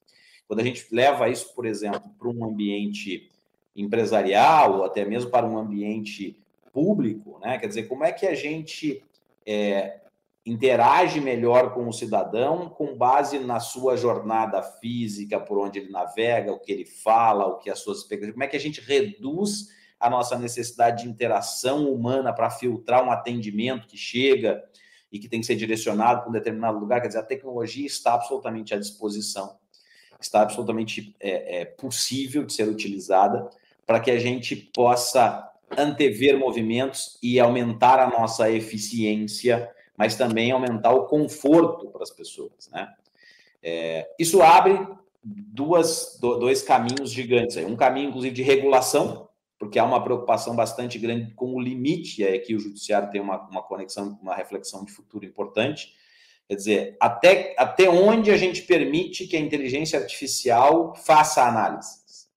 Quando 0.48 0.60
a 0.60 0.64
gente 0.64 0.86
leva 0.92 1.28
isso, 1.28 1.54
por 1.56 1.66
exemplo, 1.66 2.04
para 2.20 2.30
um 2.30 2.46
ambiente 2.46 3.32
empresarial 3.76 4.78
ou 4.78 4.86
até 4.86 5.04
mesmo 5.04 5.32
para 5.32 5.46
um 5.46 5.58
ambiente 5.58 6.38
público, 6.72 7.40
né? 7.40 7.58
quer 7.58 7.68
dizer, 7.68 7.84
como 7.84 8.04
é 8.04 8.12
que 8.12 8.26
a 8.26 8.36
gente 8.36 9.04
é, 9.46 10.00
interage 10.46 11.20
melhor 11.20 11.74
com 11.74 11.88
o 11.88 11.94
cidadão 11.94 12.70
com 12.70 12.96
base 12.96 13.40
na 13.40 13.60
sua 13.60 13.98
jornada 13.98 14.62
física, 14.62 15.40
por 15.40 15.58
onde 15.58 15.80
ele 15.80 15.92
navega, 15.92 16.54
o 16.54 16.60
que 16.60 16.72
ele 16.72 16.86
fala, 16.86 17.48
o 17.48 17.58
que 17.58 17.70
as 17.70 17.80
suas 17.80 18.00
expectativas. 18.00 18.34
Como 18.34 18.44
é 18.44 18.48
que 18.48 18.56
a 18.56 18.60
gente 18.60 18.80
reduz 18.80 19.70
a 20.00 20.08
nossa 20.08 20.38
necessidade 20.38 21.04
de 21.04 21.10
interação 21.10 21.92
humana 21.92 22.32
para 22.32 22.52
filtrar 22.52 23.04
um 23.04 23.12
atendimento 23.12 23.88
que 23.88 23.98
chega 23.98 24.64
e 25.12 25.18
que 25.18 25.28
tem 25.28 25.40
que 25.40 25.48
ser 25.48 25.56
direcionado 25.56 26.22
para 26.22 26.30
um 26.30 26.34
determinado 26.34 26.78
lugar? 26.78 27.02
Quer 27.02 27.08
dizer, 27.08 27.20
a 27.20 27.24
tecnologia 27.24 27.88
está 27.88 28.14
absolutamente 28.14 28.72
à 28.72 28.78
disposição, 28.78 29.58
está 30.20 30.42
absolutamente 30.42 31.16
é, 31.20 31.62
é, 31.62 31.66
possível 31.66 32.46
de 32.46 32.54
ser 32.54 32.68
utilizada 32.68 33.50
para 33.84 34.00
que 34.00 34.12
a 34.12 34.20
gente 34.20 34.56
possa 34.56 35.52
antever 35.76 36.38
movimentos 36.38 37.18
e 37.22 37.40
aumentar 37.40 38.00
a 38.00 38.08
nossa 38.08 38.52
eficiência 38.52 39.72
mas 39.98 40.16
também 40.16 40.52
aumentar 40.52 40.94
o 40.94 41.06
conforto 41.06 41.90
para 41.90 42.04
as 42.04 42.12
pessoas, 42.12 42.70
né? 42.72 42.94
É, 43.62 44.08
isso 44.20 44.44
abre 44.44 44.80
duas, 45.24 46.20
dois 46.22 46.62
caminhos 46.62 47.12
gigantes. 47.12 47.58
Aí. 47.58 47.66
Um 47.66 47.76
caminho, 47.76 48.10
inclusive, 48.10 48.36
de 48.36 48.44
regulação, 48.44 49.28
porque 49.58 49.80
há 49.80 49.84
uma 49.84 50.04
preocupação 50.04 50.56
bastante 50.56 51.00
grande 51.00 51.34
com 51.34 51.56
o 51.56 51.60
limite, 51.60 52.22
e 52.22 52.26
aí 52.26 52.36
aqui 52.36 52.54
o 52.54 52.60
judiciário 52.60 53.10
tem 53.10 53.20
uma, 53.20 53.42
uma 53.50 53.64
conexão, 53.64 54.20
uma 54.22 54.36
reflexão 54.36 54.86
de 54.86 54.92
futuro 54.92 55.26
importante. 55.26 55.94
Quer 56.48 56.56
dizer, 56.56 56.98
até, 57.00 57.56
até 57.58 57.90
onde 57.90 58.30
a 58.30 58.38
gente 58.38 58.62
permite 58.62 59.26
que 59.26 59.36
a 59.36 59.40
inteligência 59.40 59.98
artificial 59.98 60.94
faça 60.96 61.44
análises? 61.44 62.30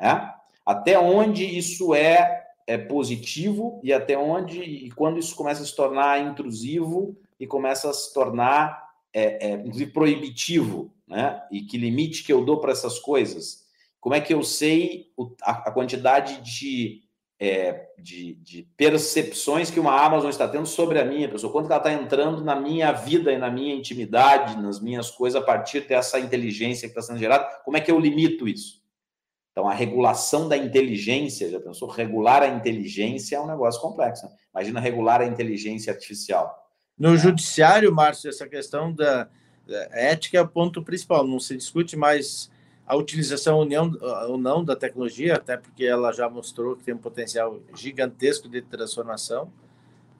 Né? 0.00 0.32
Até 0.64 0.96
onde 0.96 1.44
isso 1.44 1.92
é 1.92 2.45
é 2.66 2.76
positivo 2.76 3.80
e 3.82 3.92
até 3.92 4.18
onde 4.18 4.60
e 4.60 4.90
quando 4.90 5.18
isso 5.18 5.36
começa 5.36 5.62
a 5.62 5.66
se 5.66 5.74
tornar 5.74 6.20
intrusivo 6.20 7.16
e 7.38 7.46
começa 7.46 7.88
a 7.88 7.92
se 7.92 8.12
tornar 8.12 8.86
é, 9.12 9.48
é, 9.48 9.52
inclusive 9.54 9.92
proibitivo, 9.92 10.92
né? 11.06 11.42
E 11.50 11.62
que 11.62 11.78
limite 11.78 12.22
que 12.22 12.32
eu 12.32 12.44
dou 12.44 12.60
para 12.60 12.72
essas 12.72 12.98
coisas? 12.98 13.64
Como 13.98 14.14
é 14.14 14.20
que 14.20 14.34
eu 14.34 14.42
sei 14.42 15.10
o, 15.16 15.34
a, 15.42 15.52
a, 15.52 15.70
quantidade 15.70 16.42
de, 16.42 17.02
é, 17.40 17.88
de, 17.98 18.34
de, 18.34 18.68
percepções 18.76 19.70
que 19.70 19.80
uma 19.80 19.98
Amazon 20.04 20.28
está 20.28 20.46
tendo 20.46 20.66
sobre 20.66 20.98
a 20.98 21.04
minha 21.04 21.28
pessoa? 21.28 21.52
Quanto 21.52 21.66
ela 21.66 21.78
está 21.78 21.92
entrando 21.92 22.44
na 22.44 22.54
minha 22.54 22.92
vida 22.92 23.32
e 23.32 23.38
na 23.38 23.50
minha 23.50 23.74
intimidade, 23.74 24.60
nas 24.60 24.80
minhas 24.80 25.10
coisas, 25.10 25.40
a 25.40 25.44
partir 25.44 25.80
dessa 25.80 26.20
inteligência 26.20 26.86
que 26.86 26.92
está 26.92 27.00
sendo 27.00 27.18
gerada? 27.18 27.44
Como 27.64 27.76
é 27.76 27.80
que 27.80 27.90
eu 27.90 27.98
limito 27.98 28.46
isso? 28.46 28.82
Então, 29.56 29.66
a 29.66 29.72
regulação 29.72 30.50
da 30.50 30.54
inteligência, 30.54 31.50
já 31.50 31.58
pensou? 31.58 31.88
Regular 31.88 32.42
a 32.42 32.48
inteligência 32.48 33.36
é 33.36 33.40
um 33.40 33.46
negócio 33.46 33.80
complexo. 33.80 34.26
Né? 34.26 34.32
Imagina 34.54 34.80
regular 34.80 35.22
a 35.22 35.26
inteligência 35.26 35.90
artificial. 35.90 36.54
No 36.98 37.14
é. 37.14 37.16
judiciário, 37.16 37.90
Márcio, 37.90 38.28
essa 38.28 38.46
questão 38.46 38.92
da, 38.92 39.30
ética 39.92 40.36
é 40.36 40.42
o 40.42 40.46
ponto 40.46 40.82
principal. 40.82 41.26
Não 41.26 41.40
se 41.40 41.56
discute 41.56 41.96
mais 41.96 42.50
a 42.86 42.94
utilização 42.96 43.66
ou 44.28 44.36
não 44.36 44.62
da 44.62 44.76
tecnologia, 44.76 45.36
até 45.36 45.56
porque 45.56 45.86
ela 45.86 46.12
já 46.12 46.28
mostrou 46.28 46.76
que 46.76 46.84
tem 46.84 46.92
um 46.92 46.98
potencial 46.98 47.58
gigantesco 47.74 48.50
de 48.50 48.60
transformação, 48.60 49.50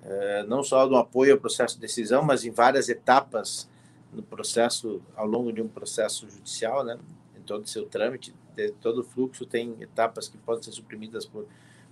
é, 0.02 0.44
não 0.44 0.62
só 0.62 0.88
no 0.88 0.96
apoio 0.96 1.34
ao 1.34 1.38
processo 1.38 1.74
de 1.74 1.82
decisão, 1.82 2.22
mas 2.22 2.46
em 2.46 2.50
várias 2.50 2.88
etapas 2.88 3.68
no 4.10 4.22
processo, 4.22 5.02
ao 5.14 5.26
longo 5.26 5.52
de 5.52 5.60
um 5.60 5.68
processo 5.68 6.26
judicial, 6.30 6.82
né, 6.82 6.98
em 7.36 7.42
todo 7.42 7.64
o 7.64 7.68
seu 7.68 7.84
trâmite, 7.84 8.34
todo 8.80 9.04
fluxo 9.04 9.44
tem 9.46 9.76
etapas 9.80 10.28
que 10.28 10.38
podem 10.38 10.62
ser 10.62 10.72
suprimidas 10.72 11.24
por, 11.26 11.46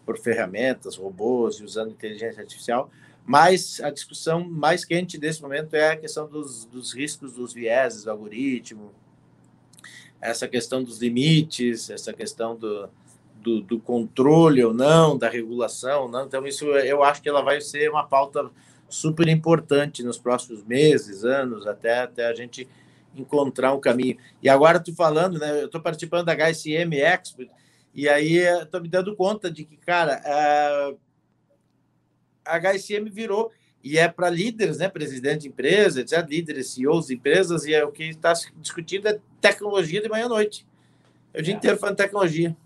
por 0.04 0.18
ferramentas, 0.18 0.96
robôs 0.96 1.56
e 1.56 1.64
usando 1.64 1.90
inteligência 1.90 2.40
artificial, 2.40 2.90
mas 3.26 3.80
a 3.80 3.90
discussão 3.90 4.44
mais 4.44 4.84
quente 4.84 5.16
desse 5.16 5.40
momento 5.40 5.74
é 5.74 5.90
a 5.90 5.96
questão 5.96 6.28
dos, 6.28 6.64
dos 6.66 6.92
riscos 6.92 7.32
dos 7.32 7.52
vieses 7.54 8.04
do 8.04 8.10
algoritmo, 8.10 8.92
essa 10.20 10.48
questão 10.48 10.82
dos 10.82 10.98
limites, 11.00 11.90
essa 11.90 12.12
questão 12.12 12.56
do, 12.56 12.88
do, 13.36 13.60
do, 13.60 13.78
controle 13.78 14.64
ou 14.64 14.72
não, 14.72 15.18
da 15.18 15.28
regulação, 15.28 16.08
não. 16.08 16.24
Então, 16.24 16.46
isso 16.46 16.64
eu 16.64 17.02
acho 17.02 17.20
que 17.22 17.28
ela 17.28 17.42
vai 17.42 17.60
ser 17.60 17.90
uma 17.90 18.04
pauta 18.04 18.50
super 18.88 19.28
importante 19.28 20.02
nos 20.02 20.18
próximos 20.18 20.62
meses, 20.64 21.24
anos, 21.24 21.66
até, 21.66 22.00
até 22.00 22.26
a 22.26 22.34
gente 22.34 22.66
encontrar 23.16 23.74
um 23.74 23.80
caminho. 23.80 24.16
E 24.42 24.48
agora, 24.48 24.80
tu 24.80 24.94
falando, 24.94 25.38
né? 25.38 25.62
Eu 25.62 25.66
estou 25.66 25.80
participando 25.80 26.26
da 26.26 26.34
HSM 26.34 26.94
Expo, 26.94 27.46
e 27.94 28.08
aí 28.08 28.36
estou 28.36 28.80
me 28.80 28.88
dando 28.88 29.14
conta 29.14 29.50
de 29.50 29.64
que, 29.64 29.76
cara, 29.76 30.20
a 32.44 32.58
HSM 32.58 33.08
virou 33.10 33.52
e 33.82 33.98
é 33.98 34.08
para 34.08 34.30
líderes, 34.30 34.78
né, 34.78 34.88
presidente 34.88 35.42
de 35.42 35.48
empresa, 35.48 36.00
etc., 36.00 36.26
líderes, 36.26 36.70
CEOs 36.70 37.08
de 37.08 37.14
empresas, 37.14 37.66
e 37.66 37.74
é 37.74 37.84
o 37.84 37.92
que 37.92 38.04
está 38.04 38.32
discutindo 38.56 39.06
é 39.06 39.20
tecnologia 39.42 40.00
de 40.00 40.08
manhã 40.08 40.24
à 40.24 40.28
noite. 40.28 40.66
É 41.34 41.40
o 41.40 41.42
dia 41.42 41.52
é. 41.52 41.56
inteiro 41.56 41.76
falando 41.76 41.96
tecnologia. 41.96 42.56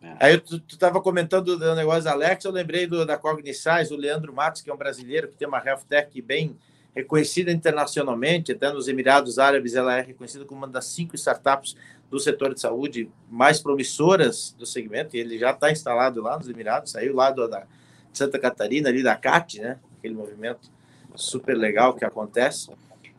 É. 0.00 0.16
Aí 0.18 0.38
tu 0.38 0.62
estava 0.66 1.00
comentando 1.02 1.58
do 1.58 1.74
negócio 1.74 2.04
da 2.04 2.12
Alex, 2.12 2.42
eu 2.42 2.50
lembrei 2.50 2.86
do, 2.86 3.04
da 3.04 3.18
Cognisais, 3.18 3.90
o 3.90 3.96
Leandro 3.96 4.32
Matos, 4.32 4.62
que 4.62 4.70
é 4.70 4.74
um 4.74 4.78
brasileiro 4.78 5.28
que 5.28 5.36
tem 5.36 5.46
uma 5.46 5.62
health 5.62 5.82
tech 5.86 6.22
bem 6.22 6.56
reconhecida 6.94 7.50
internacionalmente, 7.50 8.52
até 8.52 8.72
nos 8.72 8.88
Emirados 8.88 9.38
Árabes 9.38 9.74
ela 9.74 9.96
é 9.96 10.00
reconhecida 10.00 10.44
como 10.44 10.60
uma 10.60 10.68
das 10.68 10.86
cinco 10.86 11.16
startups 11.16 11.76
do 12.10 12.20
setor 12.20 12.54
de 12.54 12.60
saúde 12.60 13.10
mais 13.28 13.60
promissoras 13.60 14.54
do 14.56 14.64
segmento, 14.64 15.16
e 15.16 15.20
ele 15.20 15.38
já 15.38 15.50
está 15.50 15.72
instalado 15.72 16.22
lá 16.22 16.38
nos 16.38 16.48
Emirados, 16.48 16.92
saiu 16.92 17.14
lá 17.14 17.30
do, 17.30 17.48
da 17.48 17.66
Santa 18.12 18.38
Catarina, 18.38 18.88
ali 18.88 19.02
da 19.02 19.16
CAT, 19.16 19.60
né? 19.60 19.78
aquele 19.98 20.14
movimento 20.14 20.70
super 21.16 21.56
legal 21.56 21.94
que 21.94 22.04
acontece. 22.04 22.70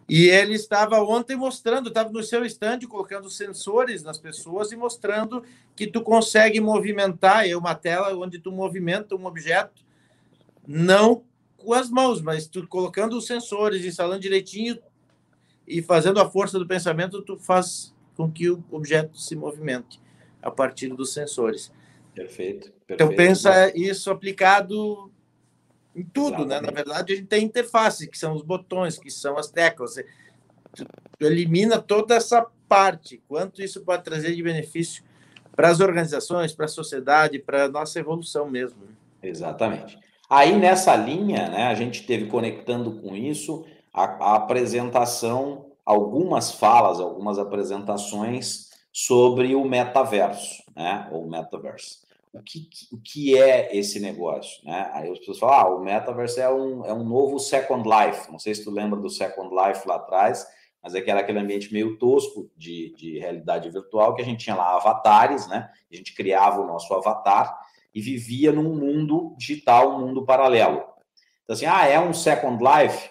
E 0.08 0.29
ele 0.29 0.53
estava 0.53 1.00
ontem 1.01 1.36
mostrando, 1.36 1.89
estava 1.89 2.12
no 2.12 2.24
seu 2.24 2.46
estande 2.46 2.88
colocando 2.88 3.29
sensores 3.29 4.03
nas 4.03 4.20
pessoas 4.20 4.72
e 4.72 4.75
mostrando 4.75 5.44
que 5.75 5.88
tu 5.88 6.01
consegue 6.01 6.62
movimentar, 6.62 7.50
é 7.50 7.58
uma 7.58 7.74
tela 7.74 8.15
onde 8.15 8.38
tu 8.38 8.51
movimenta 8.51 9.15
um 9.15 9.25
objeto, 9.25 9.84
não 10.65 11.24
com 11.65 11.74
as 11.74 11.89
mãos, 11.89 12.22
mas 12.22 12.48
tu 12.48 12.65
colocando 12.67 13.17
os 13.17 13.25
sensores, 13.25 13.84
instalando 13.84 14.22
direitinho 14.22 14.77
e 15.67 15.81
fazendo 15.81 16.19
a 16.19 16.29
força 16.29 16.60
do 16.60 16.67
pensamento, 16.67 17.22
tu 17.22 17.36
faz 17.38 17.93
com 18.15 18.31
que 18.31 18.50
o 18.50 18.63
objeto 18.72 19.19
se 19.19 19.36
movimente 19.36 20.00
a 20.41 20.51
partir 20.51 20.89
dos 20.89 21.12
sensores. 21.12 21.72
Perfeito. 22.13 22.72
perfeito. 22.72 22.93
Então 22.93 23.10
pensa 23.10 23.75
isso 23.75 24.10
aplicado 24.12 25.12
em 25.95 26.03
tudo, 26.03 26.43
Exatamente. 26.43 26.62
né? 26.62 26.62
Na 26.62 26.72
verdade, 26.72 27.13
a 27.13 27.15
gente 27.15 27.27
tem 27.27 27.43
interface, 27.43 28.07
que 28.07 28.17
são 28.17 28.34
os 28.34 28.41
botões, 28.41 28.98
que 28.98 29.10
são 29.10 29.38
as 29.38 29.50
teclas. 29.50 29.95
Você 29.95 30.05
elimina 31.19 31.81
toda 31.81 32.15
essa 32.15 32.45
parte. 32.69 33.22
Quanto 33.27 33.62
isso 33.62 33.81
pode 33.81 34.03
trazer 34.03 34.36
de 34.36 34.43
benefício 34.43 35.03
para 35.55 35.69
as 35.69 35.79
organizações, 35.79 36.53
para 36.53 36.65
a 36.65 36.69
sociedade, 36.69 37.39
para 37.39 37.65
a 37.65 37.69
nossa 37.69 38.00
evolução 38.00 38.50
mesmo. 38.50 38.79
Exatamente. 39.24 39.98
Aí, 40.36 40.58
nessa 40.58 40.94
linha, 40.98 41.48
né, 41.48 41.63
a 41.68 41.74
gente 41.74 42.06
teve 42.06 42.25
conectando 42.27 43.00
com 43.01 43.15
isso 43.15 43.65
a, 43.94 44.04
a 44.04 44.36
apresentação, 44.36 45.68
algumas 45.86 46.51
falas, 46.51 47.00
algumas 47.00 47.39
apresentações 47.39 48.70
sobre 48.92 49.56
o 49.56 49.63
metaverso, 49.63 50.62
né, 50.75 51.08
ou 51.12 51.25
metaverse 51.25 52.04
o 52.34 52.42
que, 52.44 52.68
o 52.92 52.98
que 52.98 53.38
é 53.38 53.75
esse 53.75 53.98
negócio, 53.98 54.62
né? 54.65 54.92
Aí 54.94 55.10
as 55.10 55.20
pessoas 55.20 55.39
falam, 55.39 55.56
ah, 55.56 55.75
o 55.77 55.82
Metaverse 55.82 56.42
é 56.42 56.50
um, 56.50 56.86
é 56.86 56.92
um 56.94 57.06
novo 57.06 57.39
Second 57.39 57.88
Life. 57.88 58.30
Não 58.30 58.38
sei 58.38 58.54
se 58.54 58.62
tu 58.62 58.72
lembra 58.72 59.00
do 59.00 59.10
Second 59.10 59.50
Life 59.56 59.88
lá 59.88 59.96
atrás, 59.96 60.46
mas 60.84 60.94
é 60.94 61.01
que 61.01 61.10
era 61.10 61.22
aquele 61.22 61.39
ambiente 61.39 61.72
meio 61.72 61.98
tosco 61.98 62.51
de, 62.58 62.94
de 62.98 63.18
realidade 63.20 63.70
virtual, 63.70 64.13
que 64.13 64.22
a 64.22 64.25
gente 64.25 64.44
tinha 64.44 64.56
lá 64.56 64.75
avatares, 64.75 65.48
né? 65.48 65.70
A 65.89 65.96
gente 65.96 66.13
criava 66.13 66.60
o 66.60 66.68
nosso 66.68 66.94
avatar 66.94 67.58
e 67.96 68.02
vivia 68.02 68.52
num 68.52 68.75
mundo 68.75 69.34
digital, 69.38 69.96
um 69.96 70.08
mundo 70.08 70.25
paralelo. 70.25 70.84
Então, 71.44 71.56
assim, 71.56 71.66
ah, 71.66 71.88
é 71.88 71.98
um 71.98 72.14
Second 72.14 72.62
Life? 72.62 73.10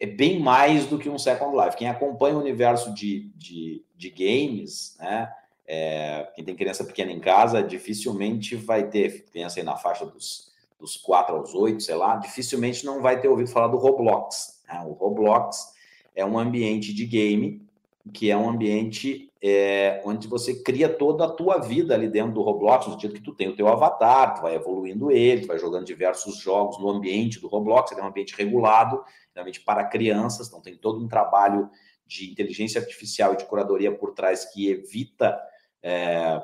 É, 0.00 0.06
bem 0.06 0.40
mais 0.40 0.86
do 0.86 0.98
que 0.98 1.08
um 1.08 1.18
Second 1.18 1.56
Life. 1.56 1.76
Quem 1.76 1.88
acompanha 1.88 2.34
o 2.34 2.40
universo 2.40 2.92
de, 2.92 3.30
de, 3.36 3.84
de 3.94 4.10
games, 4.10 4.96
né? 4.98 5.32
É, 5.66 6.30
quem 6.34 6.44
tem 6.44 6.54
criança 6.54 6.84
pequena 6.84 7.10
em 7.10 7.20
casa 7.20 7.62
dificilmente 7.62 8.54
vai 8.54 8.86
ter, 8.86 9.24
criança 9.30 9.60
aí 9.60 9.64
na 9.64 9.76
faixa 9.76 10.04
dos, 10.04 10.52
dos 10.78 10.96
4 10.96 11.34
aos 11.36 11.54
8, 11.54 11.82
sei 11.82 11.94
lá, 11.94 12.16
dificilmente 12.16 12.84
não 12.84 13.00
vai 13.00 13.18
ter 13.18 13.28
ouvido 13.28 13.48
falar 13.48 13.68
do 13.68 13.78
Roblox. 13.78 14.62
Né? 14.68 14.84
O 14.86 14.92
Roblox 14.92 15.72
é 16.14 16.24
um 16.24 16.38
ambiente 16.38 16.92
de 16.92 17.06
game 17.06 17.64
que 18.12 18.30
é 18.30 18.36
um 18.36 18.50
ambiente 18.50 19.32
é, 19.46 20.00
onde 20.06 20.26
você 20.26 20.54
cria 20.62 20.88
toda 20.88 21.26
a 21.26 21.30
tua 21.30 21.58
vida 21.58 21.92
ali 21.92 22.08
dentro 22.08 22.32
do 22.32 22.40
Roblox, 22.40 22.86
no 22.86 22.94
sentido 22.94 23.12
que 23.12 23.20
tu 23.20 23.34
tem 23.34 23.46
o 23.46 23.54
teu 23.54 23.68
avatar, 23.68 24.36
tu 24.36 24.40
vai 24.40 24.54
evoluindo 24.54 25.10
ele, 25.10 25.42
tu 25.42 25.48
vai 25.48 25.58
jogando 25.58 25.84
diversos 25.84 26.38
jogos 26.38 26.78
no 26.78 26.88
ambiente 26.88 27.38
do 27.38 27.46
Roblox, 27.46 27.92
ele 27.92 28.00
é 28.00 28.04
um 28.04 28.06
ambiente 28.06 28.34
regulado, 28.34 29.04
realmente 29.34 29.60
para 29.60 29.84
crianças, 29.84 30.48
então 30.48 30.62
tem 30.62 30.74
todo 30.74 31.04
um 31.04 31.06
trabalho 31.06 31.68
de 32.06 32.30
inteligência 32.30 32.80
artificial 32.80 33.34
e 33.34 33.36
de 33.36 33.44
curadoria 33.44 33.92
por 33.92 34.14
trás 34.14 34.46
que 34.46 34.70
evita 34.70 35.38
é, 35.82 36.40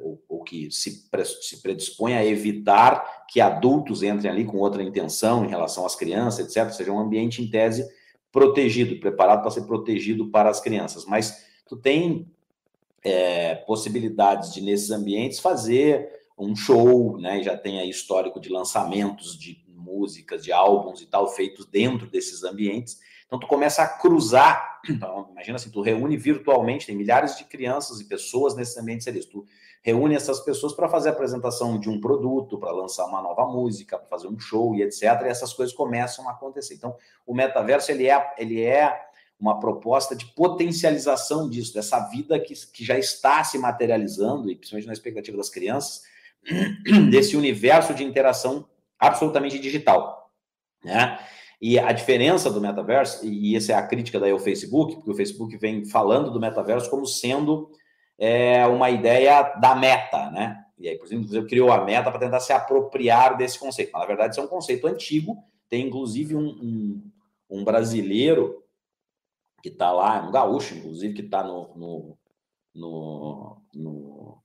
ou, 0.00 0.24
ou, 0.26 0.42
que 0.42 0.70
se, 0.70 1.06
se 1.42 1.60
predispõe 1.60 2.14
a 2.14 2.24
evitar 2.24 3.26
que 3.28 3.42
adultos 3.42 4.02
entrem 4.02 4.32
ali 4.32 4.46
com 4.46 4.56
outra 4.56 4.82
intenção 4.82 5.44
em 5.44 5.48
relação 5.48 5.84
às 5.84 5.94
crianças, 5.94 6.46
etc. 6.46 6.64
Ou 6.64 6.72
seja, 6.72 6.92
um 6.92 6.98
ambiente 6.98 7.42
em 7.42 7.50
tese 7.50 7.86
protegido, 8.30 8.98
preparado 8.98 9.42
para 9.42 9.50
ser 9.50 9.66
protegido 9.66 10.30
para 10.30 10.48
as 10.48 10.62
crianças. 10.62 11.04
Mas 11.04 11.51
tu 11.66 11.76
tem 11.76 12.30
é, 13.02 13.54
possibilidades 13.54 14.52
de, 14.52 14.60
nesses 14.60 14.90
ambientes, 14.90 15.40
fazer 15.40 16.22
um 16.38 16.54
show, 16.56 17.18
né? 17.18 17.42
Já 17.42 17.56
tem 17.56 17.80
aí 17.80 17.90
histórico 17.90 18.40
de 18.40 18.48
lançamentos 18.48 19.36
de 19.38 19.62
músicas, 19.68 20.44
de 20.44 20.52
álbuns 20.52 21.00
e 21.00 21.06
tal, 21.06 21.28
feitos 21.28 21.66
dentro 21.66 22.06
desses 22.08 22.42
ambientes. 22.44 22.98
Então, 23.26 23.38
tu 23.38 23.46
começa 23.46 23.82
a 23.82 23.88
cruzar. 23.88 24.70
Então, 24.90 25.28
imagina 25.30 25.54
assim, 25.54 25.70
tu 25.70 25.80
reúne 25.80 26.16
virtualmente, 26.16 26.86
tem 26.86 26.96
milhares 26.96 27.38
de 27.38 27.44
crianças 27.44 28.00
e 28.00 28.04
pessoas 28.08 28.56
nesse 28.56 28.80
ambiente 28.80 29.04
seres. 29.04 29.26
Tu 29.26 29.46
reúne 29.80 30.16
essas 30.16 30.40
pessoas 30.40 30.72
para 30.72 30.88
fazer 30.88 31.10
a 31.10 31.12
apresentação 31.12 31.78
de 31.78 31.88
um 31.88 32.00
produto, 32.00 32.58
para 32.58 32.72
lançar 32.72 33.06
uma 33.06 33.22
nova 33.22 33.46
música, 33.46 33.96
para 33.96 34.08
fazer 34.08 34.26
um 34.26 34.36
show 34.40 34.74
e 34.74 34.82
etc. 34.82 35.02
E 35.02 35.28
essas 35.28 35.52
coisas 35.52 35.72
começam 35.72 36.28
a 36.28 36.32
acontecer. 36.32 36.74
Então, 36.74 36.96
o 37.24 37.32
metaverso 37.32 37.92
ele 37.92 38.08
é, 38.08 38.34
ele 38.36 38.60
é 38.60 39.00
uma 39.42 39.58
proposta 39.58 40.14
de 40.14 40.24
potencialização 40.26 41.50
disso, 41.50 41.74
dessa 41.74 41.98
vida 42.08 42.38
que, 42.38 42.54
que 42.72 42.84
já 42.84 42.96
está 42.96 43.42
se 43.42 43.58
materializando, 43.58 44.48
e 44.48 44.54
principalmente 44.54 44.86
na 44.86 44.92
expectativa 44.92 45.36
das 45.36 45.50
crianças, 45.50 46.02
desse 47.10 47.36
universo 47.36 47.92
de 47.92 48.04
interação 48.04 48.64
absolutamente 48.96 49.58
digital. 49.58 50.30
Né? 50.84 51.18
E 51.60 51.76
a 51.76 51.90
diferença 51.90 52.48
do 52.50 52.60
metaverso, 52.60 53.26
e 53.26 53.56
essa 53.56 53.72
é 53.72 53.74
a 53.74 53.86
crítica 53.86 54.20
daí 54.20 54.30
ao 54.30 54.38
Facebook, 54.38 54.94
porque 54.94 55.10
o 55.10 55.16
Facebook 55.16 55.56
vem 55.56 55.84
falando 55.84 56.30
do 56.30 56.38
metaverso 56.38 56.88
como 56.88 57.04
sendo 57.04 57.68
é, 58.16 58.64
uma 58.68 58.90
ideia 58.90 59.42
da 59.60 59.74
meta, 59.74 60.30
né? 60.30 60.60
E 60.78 60.88
aí, 60.88 60.98
por 60.98 61.06
exemplo, 61.06 61.46
criou 61.46 61.72
a 61.72 61.84
meta 61.84 62.10
para 62.10 62.18
tentar 62.18 62.40
se 62.40 62.52
apropriar 62.52 63.36
desse 63.36 63.58
conceito. 63.58 63.90
Mas, 63.92 64.02
na 64.02 64.06
verdade, 64.06 64.34
isso 64.34 64.40
é 64.40 64.44
um 64.44 64.48
conceito 64.48 64.86
antigo. 64.86 65.38
Tem, 65.68 65.86
inclusive, 65.86 66.34
um, 66.34 66.48
um, 66.48 67.10
um 67.48 67.64
brasileiro 67.64 68.61
que 69.62 69.68
está 69.68 69.92
lá, 69.92 70.26
um 70.26 70.32
gaúcho, 70.32 70.74
inclusive, 70.74 71.14
que 71.14 71.22
está 71.22 71.44
no, 71.44 71.74
no, 71.76 72.18
no, 72.74 73.56
no 73.72 74.42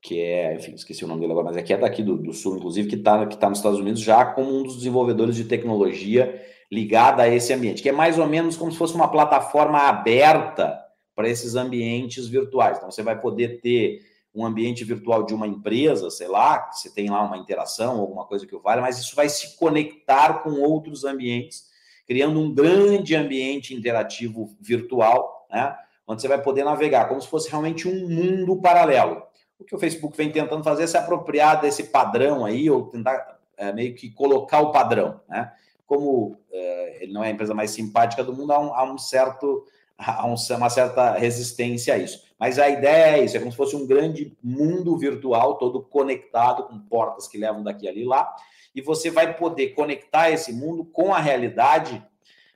que 0.00 0.20
é, 0.20 0.54
enfim, 0.54 0.74
esqueci 0.74 1.04
o 1.04 1.08
nome 1.08 1.20
dele 1.20 1.32
agora, 1.32 1.46
mas 1.46 1.56
é 1.56 1.62
que 1.62 1.72
é 1.72 1.78
daqui 1.78 2.02
do, 2.02 2.16
do 2.16 2.32
Sul, 2.32 2.56
inclusive, 2.56 2.88
que 2.88 2.96
está 2.96 3.26
que 3.26 3.36
tá 3.36 3.48
nos 3.48 3.58
Estados 3.58 3.80
Unidos 3.80 4.00
já 4.00 4.24
como 4.26 4.56
um 4.56 4.62
dos 4.62 4.76
desenvolvedores 4.76 5.34
de 5.34 5.44
tecnologia 5.44 6.44
ligada 6.70 7.22
a 7.22 7.28
esse 7.28 7.52
ambiente, 7.52 7.82
que 7.82 7.88
é 7.88 7.92
mais 7.92 8.18
ou 8.18 8.26
menos 8.26 8.56
como 8.56 8.70
se 8.70 8.78
fosse 8.78 8.94
uma 8.94 9.08
plataforma 9.08 9.78
aberta 9.78 10.78
para 11.16 11.28
esses 11.28 11.56
ambientes 11.56 12.28
virtuais. 12.28 12.76
Então, 12.76 12.90
você 12.90 13.02
vai 13.02 13.18
poder 13.20 13.60
ter 13.60 14.02
um 14.34 14.44
ambiente 14.44 14.84
virtual 14.84 15.24
de 15.24 15.34
uma 15.34 15.46
empresa, 15.46 16.10
sei 16.10 16.28
lá, 16.28 16.70
você 16.70 16.90
tem 16.90 17.10
lá 17.10 17.22
uma 17.22 17.38
interação, 17.38 17.98
alguma 17.98 18.24
coisa 18.26 18.46
que 18.46 18.54
o 18.54 18.60
vale, 18.60 18.80
mas 18.82 18.98
isso 18.98 19.16
vai 19.16 19.28
se 19.28 19.56
conectar 19.56 20.42
com 20.42 20.60
outros 20.60 21.04
ambientes, 21.04 21.64
criando 22.08 22.40
um 22.40 22.52
grande 22.52 23.14
ambiente 23.14 23.74
interativo 23.74 24.56
virtual, 24.58 25.46
né? 25.50 25.76
Onde 26.06 26.22
você 26.22 26.26
vai 26.26 26.40
poder 26.40 26.64
navegar, 26.64 27.06
como 27.06 27.20
se 27.20 27.28
fosse 27.28 27.50
realmente 27.50 27.86
um 27.86 28.08
mundo 28.08 28.56
paralelo. 28.62 29.22
O 29.58 29.64
que 29.64 29.74
o 29.74 29.78
Facebook 29.78 30.16
vem 30.16 30.32
tentando 30.32 30.64
fazer 30.64 30.84
é 30.84 30.86
se 30.86 30.96
apropriar 30.96 31.60
desse 31.60 31.84
padrão 31.84 32.46
aí, 32.46 32.70
ou 32.70 32.86
tentar 32.86 33.38
é, 33.58 33.70
meio 33.74 33.94
que 33.94 34.10
colocar 34.10 34.60
o 34.60 34.72
padrão, 34.72 35.20
né? 35.28 35.52
Como 35.86 36.38
é, 36.50 37.02
ele 37.02 37.12
não 37.12 37.22
é 37.22 37.28
a 37.28 37.30
empresa 37.30 37.52
mais 37.52 37.72
simpática 37.72 38.24
do 38.24 38.34
mundo, 38.34 38.52
há 38.52 38.58
um, 38.58 38.74
há 38.74 38.84
um 38.84 38.96
certo, 38.96 39.66
há 39.98 40.26
um, 40.26 40.34
uma 40.56 40.70
certa 40.70 41.12
resistência 41.12 41.92
a 41.92 41.98
isso. 41.98 42.26
Mas 42.40 42.58
a 42.58 42.70
ideia 42.70 43.18
é 43.18 43.24
isso, 43.24 43.36
é 43.36 43.40
como 43.40 43.50
se 43.50 43.56
fosse 43.56 43.76
um 43.76 43.86
grande 43.86 44.34
mundo 44.42 44.96
virtual, 44.96 45.58
todo 45.58 45.82
conectado, 45.82 46.68
com 46.68 46.78
portas 46.78 47.28
que 47.28 47.36
levam 47.36 47.62
daqui 47.62 47.86
ali 47.86 48.04
lá, 48.04 48.34
e 48.74 48.80
você 48.80 49.10
vai 49.10 49.36
poder 49.36 49.70
conectar 49.70 50.30
esse 50.30 50.52
mundo 50.52 50.84
com 50.84 51.14
a 51.14 51.18
realidade 51.18 52.04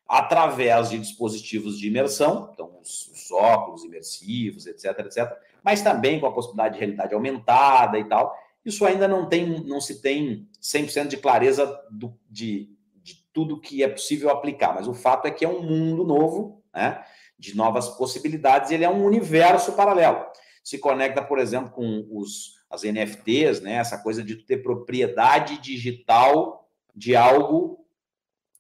através 0.06 0.90
de 0.90 0.98
dispositivos 0.98 1.78
de 1.78 1.88
imersão, 1.88 2.50
então 2.52 2.78
os, 2.80 3.08
os 3.08 3.30
óculos 3.30 3.84
imersivos, 3.84 4.66
etc, 4.66 4.98
etc, 5.00 5.32
mas 5.62 5.80
também 5.80 6.20
com 6.20 6.26
a 6.26 6.32
possibilidade 6.32 6.74
de 6.74 6.80
realidade 6.80 7.14
aumentada 7.14 7.98
e 7.98 8.04
tal. 8.04 8.36
Isso 8.64 8.84
ainda 8.84 9.08
não 9.08 9.28
tem, 9.28 9.64
não 9.64 9.80
se 9.80 10.02
tem 10.02 10.46
100% 10.60 11.08
de 11.08 11.16
clareza 11.16 11.66
do, 11.90 12.16
de, 12.28 12.70
de 13.02 13.24
tudo 13.32 13.60
que 13.60 13.82
é 13.82 13.88
possível 13.88 14.30
aplicar, 14.30 14.74
mas 14.74 14.86
o 14.86 14.94
fato 14.94 15.26
é 15.26 15.30
que 15.30 15.44
é 15.44 15.48
um 15.48 15.62
mundo 15.62 16.04
novo, 16.04 16.62
né, 16.74 17.02
de 17.38 17.56
novas 17.56 17.88
possibilidades, 17.88 18.70
ele 18.70 18.84
é 18.84 18.90
um 18.90 19.04
universo 19.04 19.72
paralelo. 19.72 20.24
Se 20.62 20.78
conecta, 20.78 21.24
por 21.24 21.38
exemplo, 21.40 21.70
com 21.70 22.06
os, 22.10 22.61
as 22.72 22.82
NFTs, 22.84 23.60
né, 23.60 23.74
essa 23.74 23.98
coisa 23.98 24.22
de 24.24 24.34
ter 24.36 24.62
propriedade 24.62 25.58
digital 25.58 26.66
de 26.96 27.14
algo 27.14 27.84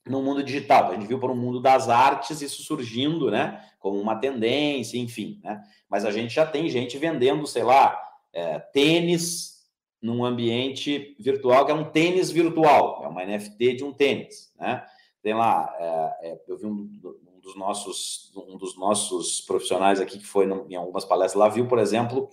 no 0.06 0.22
mundo 0.22 0.42
digital. 0.42 0.90
A 0.90 0.94
gente 0.94 1.06
viu 1.06 1.18
para 1.18 1.32
o 1.32 1.36
mundo 1.36 1.60
das 1.60 1.88
artes 1.88 2.42
isso 2.42 2.62
surgindo, 2.62 3.30
né, 3.30 3.64
como 3.80 3.98
uma 3.98 4.16
tendência, 4.16 4.98
enfim, 4.98 5.40
né? 5.42 5.62
Mas 5.88 6.04
a 6.04 6.10
gente 6.10 6.34
já 6.34 6.44
tem 6.44 6.68
gente 6.68 6.98
vendendo, 6.98 7.46
sei 7.46 7.62
lá, 7.62 7.98
é, 8.32 8.58
tênis 8.58 9.66
num 10.00 10.24
ambiente 10.24 11.16
virtual, 11.18 11.64
que 11.64 11.72
é 11.72 11.74
um 11.74 11.90
tênis 11.90 12.30
virtual, 12.30 13.02
é 13.04 13.08
uma 13.08 13.24
NFT 13.24 13.74
de 13.74 13.84
um 13.84 13.92
tênis, 13.92 14.52
né? 14.58 14.84
Tem 15.22 15.32
lá, 15.32 15.74
é, 15.78 16.30
é, 16.30 16.40
eu 16.48 16.58
vi 16.58 16.66
um, 16.66 16.90
um, 17.04 17.40
dos 17.40 17.56
nossos 17.56 18.32
um 18.36 18.56
dos 18.56 18.76
nossos 18.76 19.40
profissionais 19.40 20.00
aqui 20.00 20.18
que 20.18 20.26
foi 20.26 20.46
em 20.68 20.74
algumas 20.74 21.04
palestras 21.04 21.38
lá 21.38 21.48
viu, 21.48 21.66
por 21.66 21.78
exemplo, 21.78 22.28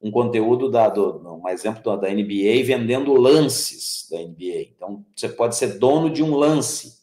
um 0.00 0.10
conteúdo 0.10 0.70
da 0.70 0.88
do, 0.88 1.18
um 1.42 1.48
exemplo 1.48 1.96
da, 1.96 2.10
NBA 2.10 2.62
vendendo 2.64 3.14
lances 3.14 4.06
da 4.10 4.18
NBA. 4.18 4.72
Então 4.74 5.04
você 5.14 5.28
pode 5.28 5.56
ser 5.56 5.78
dono 5.78 6.10
de 6.10 6.22
um 6.22 6.34
lance, 6.34 6.98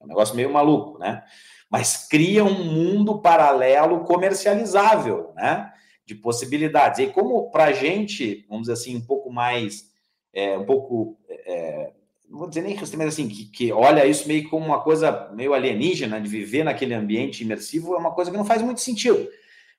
é 0.00 0.04
um 0.04 0.08
negócio 0.08 0.34
meio 0.34 0.52
maluco, 0.52 0.98
né? 0.98 1.22
Mas 1.70 2.08
cria 2.08 2.44
um 2.44 2.64
mundo 2.64 3.20
paralelo 3.20 4.00
comercializável, 4.04 5.32
né? 5.36 5.70
De 6.06 6.14
possibilidades. 6.14 7.00
E 7.00 7.08
como 7.08 7.50
para 7.50 7.64
a 7.64 7.72
gente, 7.72 8.46
vamos 8.48 8.62
dizer 8.62 8.72
assim, 8.74 8.96
um 8.96 9.04
pouco 9.04 9.30
mais, 9.30 9.90
é, 10.32 10.56
um 10.56 10.64
pouco, 10.64 11.18
é, 11.28 11.92
não 12.26 12.38
vou 12.38 12.48
dizer 12.48 12.62
nem 12.62 12.74
mas 12.74 13.08
assim, 13.08 13.28
que, 13.28 13.44
que 13.44 13.72
olha 13.72 14.06
isso 14.06 14.26
meio 14.26 14.48
como 14.48 14.64
uma 14.64 14.80
coisa 14.80 15.30
meio 15.34 15.52
alienígena, 15.52 16.18
de 16.18 16.28
viver 16.28 16.64
naquele 16.64 16.94
ambiente 16.94 17.44
imersivo, 17.44 17.94
é 17.94 17.98
uma 17.98 18.12
coisa 18.12 18.30
que 18.30 18.36
não 18.38 18.44
faz 18.44 18.62
muito 18.62 18.80
sentido. 18.80 19.28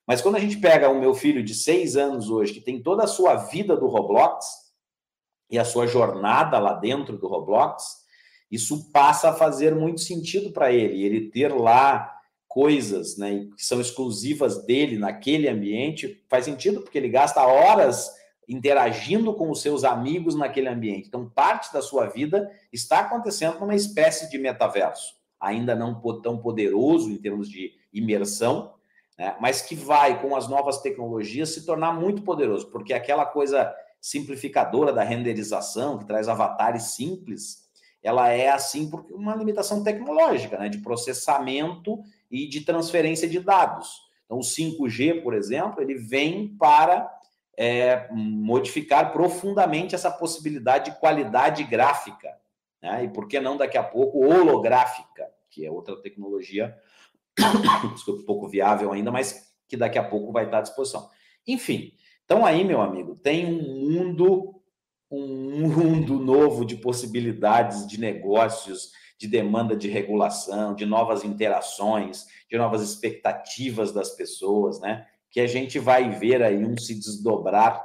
Mas 0.10 0.22
quando 0.22 0.38
a 0.38 0.40
gente 0.40 0.58
pega 0.58 0.90
o 0.90 1.00
meu 1.00 1.14
filho 1.14 1.44
de 1.44 1.54
seis 1.54 1.96
anos 1.96 2.32
hoje, 2.32 2.54
que 2.54 2.62
tem 2.62 2.82
toda 2.82 3.04
a 3.04 3.08
sua 3.08 3.36
vida 3.36 3.78
do 3.78 3.86
Roblox 3.86 4.44
e 5.52 5.60
a 5.60 5.64
sua 5.64 5.86
jornada 5.86 6.58
lá 6.58 6.74
dentro 6.74 7.16
do 7.16 7.28
Roblox, 7.28 7.84
isso 8.50 8.92
passa 8.92 9.30
a 9.30 9.36
fazer 9.36 9.76
muito 9.76 10.02
sentido 10.02 10.52
para 10.52 10.72
ele. 10.72 11.04
Ele 11.04 11.30
ter 11.30 11.54
lá 11.54 12.12
coisas 12.48 13.18
né, 13.18 13.50
que 13.56 13.64
são 13.64 13.80
exclusivas 13.80 14.66
dele 14.66 14.98
naquele 14.98 15.48
ambiente 15.48 16.26
faz 16.28 16.46
sentido 16.46 16.82
porque 16.82 16.98
ele 16.98 17.10
gasta 17.10 17.46
horas 17.46 18.12
interagindo 18.48 19.32
com 19.36 19.52
os 19.52 19.62
seus 19.62 19.84
amigos 19.84 20.34
naquele 20.34 20.70
ambiente. 20.70 21.08
Então, 21.08 21.30
parte 21.30 21.72
da 21.72 21.84
sua 21.84 22.08
vida 22.08 22.50
está 22.74 23.02
acontecendo 23.02 23.60
numa 23.60 23.76
espécie 23.76 24.28
de 24.28 24.40
metaverso, 24.40 25.14
ainda 25.40 25.76
não 25.76 26.02
tão 26.20 26.40
poderoso 26.40 27.12
em 27.12 27.18
termos 27.18 27.48
de 27.48 27.74
imersão, 27.94 28.74
né, 29.20 29.36
mas 29.38 29.62
que 29.62 29.76
vai, 29.76 30.22
com 30.22 30.34
as 30.34 30.48
novas 30.48 30.82
tecnologias, 30.82 31.50
se 31.50 31.66
tornar 31.66 31.92
muito 31.92 32.22
poderoso, 32.22 32.72
porque 32.72 32.94
aquela 32.94 33.26
coisa 33.26 33.76
simplificadora 34.00 34.94
da 34.94 35.04
renderização, 35.04 35.98
que 35.98 36.06
traz 36.06 36.30
avatares 36.30 36.84
simples, 36.84 37.70
ela 38.02 38.30
é 38.30 38.48
assim 38.48 38.90
porque 38.90 39.14
uma 39.14 39.36
limitação 39.36 39.84
tecnológica, 39.84 40.58
né, 40.58 40.70
de 40.70 40.78
processamento 40.78 42.00
e 42.32 42.48
de 42.48 42.62
transferência 42.62 43.28
de 43.28 43.42
dados. 43.42 44.08
Então, 44.24 44.38
o 44.38 44.42
5G, 44.42 45.22
por 45.22 45.34
exemplo, 45.34 45.82
ele 45.82 45.96
vem 45.96 46.56
para 46.58 47.12
é, 47.58 48.08
modificar 48.12 49.12
profundamente 49.12 49.96
essa 49.96 50.10
possibilidade 50.10 50.92
de 50.92 51.00
qualidade 51.00 51.66
gráfica, 51.66 52.38
né? 52.82 53.04
e 53.04 53.10
por 53.10 53.28
que 53.28 53.38
não 53.42 53.58
daqui 53.58 53.78
a 53.78 53.84
pouco 53.84 54.20
holográfica, 54.24 55.30
que 55.50 55.66
é 55.66 55.72
outra 55.72 56.02
tecnologia, 56.02 56.78
desculpa, 57.94 58.24
pouco 58.26 58.48
viável 58.48 58.92
ainda, 58.92 59.12
mas 59.12 59.54
que 59.68 59.78
daqui 59.78 59.98
a 59.98 60.04
pouco 60.04 60.32
vai 60.32 60.46
estar 60.46 60.60
à 60.60 60.62
disposição. 60.62 61.10
Enfim, 61.48 61.94
então 62.26 62.46
aí, 62.46 62.64
meu 62.64 62.82
amigo, 62.82 63.16
tem 63.16 63.46
um 63.46 63.90
mundo 63.90 64.60
um 65.12 65.68
mundo 65.68 66.20
novo 66.20 66.64
de 66.64 66.76
possibilidades 66.76 67.88
de 67.88 68.00
negócios, 68.00 68.92
de 69.18 69.28
demanda 69.28 69.76
de 69.76 69.90
regulação, 69.90 70.76
de 70.76 70.86
novas 70.86 71.24
interações, 71.24 72.28
de 72.50 72.58
novas 72.58 72.82
expectativas 72.82 73.92
das 73.92 74.12
pessoas, 74.12 74.80
né? 74.80 75.08
Que 75.32 75.42
a 75.42 75.48
gente 75.48 75.80
vai 75.80 76.10
ver 76.12 76.44
aí 76.44 76.64
um 76.64 76.78
se 76.78 76.94
desdobrar 76.94 77.84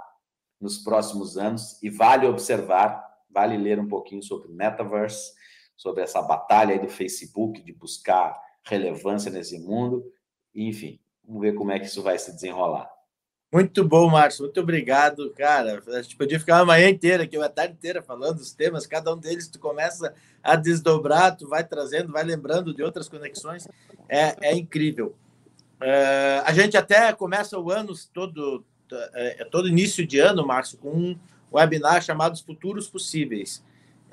nos 0.60 0.78
próximos 0.78 1.36
anos 1.36 1.82
e 1.82 1.90
vale 1.90 2.26
observar, 2.26 3.04
vale 3.30 3.56
ler 3.56 3.80
um 3.80 3.88
pouquinho 3.88 4.22
sobre 4.22 4.52
metaverse, 4.52 5.32
sobre 5.76 6.02
essa 6.02 6.22
batalha 6.22 6.72
aí 6.74 6.78
do 6.78 6.88
Facebook 6.88 7.62
de 7.62 7.72
buscar 7.72 8.38
relevância 8.64 9.30
nesse 9.30 9.58
mundo, 9.58 10.04
enfim, 10.54 10.98
vamos 11.26 11.42
ver 11.42 11.54
como 11.54 11.70
é 11.70 11.78
que 11.78 11.86
isso 11.86 12.02
vai 12.02 12.18
se 12.18 12.32
desenrolar. 12.32 12.88
Muito 13.54 13.84
bom, 13.84 14.10
Márcio. 14.10 14.42
Muito 14.42 14.60
obrigado, 14.60 15.30
cara. 15.30 15.80
A 15.86 16.02
gente 16.02 16.16
podia 16.16 16.40
ficar 16.40 16.56
uma 16.58 16.66
manhã 16.66 16.88
inteira 16.88 17.22
aqui, 17.22 17.38
uma 17.38 17.48
tarde 17.48 17.74
inteira 17.74 18.02
falando 18.02 18.38
dos 18.38 18.52
temas. 18.52 18.84
Cada 18.84 19.14
um 19.14 19.16
deles 19.16 19.46
tu 19.46 19.60
começa 19.60 20.12
a 20.42 20.56
desdobrar, 20.56 21.36
tu 21.36 21.48
vai 21.48 21.62
trazendo, 21.62 22.10
vai 22.10 22.24
lembrando 22.24 22.74
de 22.74 22.82
outras 22.82 23.08
conexões. 23.08 23.68
É, 24.08 24.48
é 24.48 24.54
incrível. 24.56 25.14
É, 25.80 26.42
a 26.44 26.52
gente 26.52 26.76
até 26.76 27.12
começa 27.12 27.56
o 27.56 27.70
ano 27.70 27.92
todo, 28.12 28.64
é, 29.14 29.44
todo 29.44 29.68
início 29.68 30.04
de 30.04 30.18
ano, 30.18 30.44
Márcio, 30.44 30.76
com 30.78 30.90
um 30.90 31.18
webinar 31.52 32.02
chamado 32.02 32.36
Futuros 32.42 32.88
Possíveis, 32.88 33.62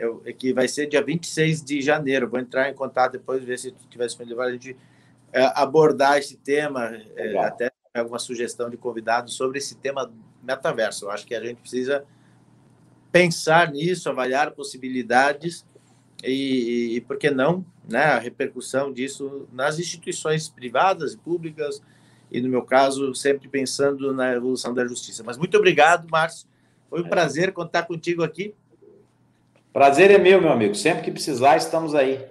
eu, 0.01 0.19
que 0.37 0.51
vai 0.51 0.67
ser 0.67 0.87
dia 0.87 1.01
26 1.01 1.63
de 1.63 1.81
janeiro. 1.81 2.27
Vou 2.27 2.39
entrar 2.39 2.69
em 2.69 2.73
contato 2.73 3.13
depois, 3.13 3.43
ver 3.43 3.59
se 3.59 3.71
tu 3.71 3.85
tiver 3.87 4.07
disponível 4.07 4.41
a 4.41 4.51
gente 4.51 4.75
é, 5.31 5.43
abordar 5.55 6.17
esse 6.17 6.37
tema, 6.37 6.91
é, 7.15 7.37
até 7.37 7.71
alguma 7.93 8.17
sugestão 8.17 8.69
de 8.69 8.77
convidados 8.77 9.35
sobre 9.35 9.59
esse 9.59 9.75
tema 9.75 10.11
metaverso. 10.41 11.05
Eu 11.05 11.11
acho 11.11 11.25
que 11.25 11.35
a 11.35 11.43
gente 11.43 11.61
precisa 11.61 12.03
pensar 13.11 13.71
nisso, 13.71 14.09
avaliar 14.09 14.51
possibilidades 14.51 15.65
e, 16.23 16.95
e 16.95 17.01
por 17.01 17.17
que 17.17 17.29
não, 17.29 17.63
né, 17.87 18.05
a 18.05 18.19
repercussão 18.19 18.91
disso 18.91 19.47
nas 19.51 19.77
instituições 19.77 20.49
privadas 20.49 21.13
e 21.13 21.17
públicas 21.17 21.81
e, 22.31 22.41
no 22.41 22.49
meu 22.49 22.63
caso, 22.63 23.13
sempre 23.13 23.49
pensando 23.49 24.13
na 24.13 24.33
evolução 24.33 24.73
da 24.73 24.85
justiça. 24.85 25.21
Mas 25.23 25.37
muito 25.37 25.55
obrigado, 25.57 26.07
Márcio. 26.09 26.47
Foi 26.89 27.01
um 27.01 27.05
é. 27.05 27.09
prazer 27.09 27.51
contar 27.51 27.83
contigo 27.83 28.23
aqui. 28.23 28.55
Prazer 29.73 30.12
é 30.12 30.17
meu, 30.17 30.41
meu 30.41 30.51
amigo. 30.51 30.75
Sempre 30.75 31.03
que 31.03 31.12
precisar, 31.12 31.57
estamos 31.57 31.95
aí. 31.95 32.25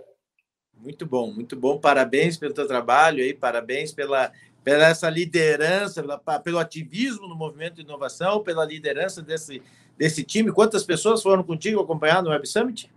Muito 0.76 1.06
bom, 1.06 1.32
muito 1.32 1.56
bom. 1.56 1.78
Parabéns 1.78 2.36
pelo 2.36 2.54
teu 2.54 2.66
trabalho 2.66 3.22
aí, 3.22 3.34
parabéns 3.34 3.92
pela 3.92 4.32
pela 4.62 4.88
essa 4.88 5.08
liderança, 5.08 6.02
pela, 6.02 6.18
pelo 6.38 6.58
ativismo 6.58 7.26
no 7.26 7.34
movimento 7.34 7.76
de 7.76 7.82
inovação, 7.82 8.42
pela 8.42 8.64
liderança 8.64 9.22
desse, 9.22 9.62
desse 9.96 10.22
time. 10.22 10.52
Quantas 10.52 10.84
pessoas 10.84 11.22
foram 11.22 11.42
contigo 11.42 11.80
acompanhar 11.80 12.22
no 12.22 12.30
Web 12.30 12.46
Summit? 12.46 12.90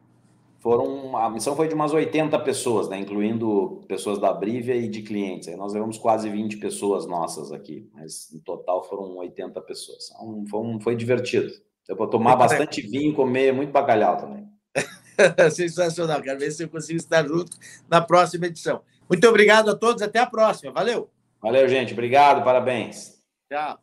Foram, 0.60 1.18
a 1.18 1.30
missão 1.30 1.56
foi 1.58 1.68
de 1.68 1.74
umas 1.74 1.92
80 1.92 2.40
pessoas, 2.40 2.88
né, 2.88 2.98
incluindo 2.98 3.84
pessoas 3.88 4.18
da 4.18 4.32
Brivia 4.32 4.76
e 4.76 4.88
de 4.88 5.02
clientes. 5.02 5.50
Aí 5.50 5.58
nós 5.58 5.74
levamos 5.74 5.98
quase 5.98 6.30
20 6.30 6.58
pessoas 6.58 7.06
nossas 7.06 7.52
aqui, 7.52 7.90
mas 7.94 8.30
no 8.32 8.40
total 8.40 8.84
foram 8.86 9.18
80 9.18 9.60
pessoas. 9.62 10.10
Então, 10.12 10.46
foi, 10.50 10.60
um, 10.62 10.80
foi 10.80 10.96
divertido. 10.96 11.52
Deu 11.88 11.98
para 11.98 12.08
tomar 12.08 12.36
bastante 12.36 12.82
vinho 12.82 13.14
comer 13.14 13.54
muito 13.54 13.72
bacalhau 13.72 14.18
também. 14.18 14.48
Sensacional. 15.52 16.22
Quero 16.22 16.40
ver 16.40 16.52
se 16.52 16.64
eu 16.64 16.70
consigo 16.70 16.98
estar 16.98 17.28
junto 17.28 17.58
na 17.90 18.02
próxima 18.02 18.48
edição. 18.48 18.82
Muito 19.10 19.28
obrigado 19.28 19.70
a 19.70 19.76
todos. 19.76 20.02
Até 20.02 20.20
a 20.20 20.26
próxima. 20.26 20.72
Valeu! 20.72 21.10
Valeu, 21.42 21.68
gente. 21.68 21.94
Obrigado, 21.94 22.44
parabéns. 22.44 23.20
Tchau. 23.52 23.80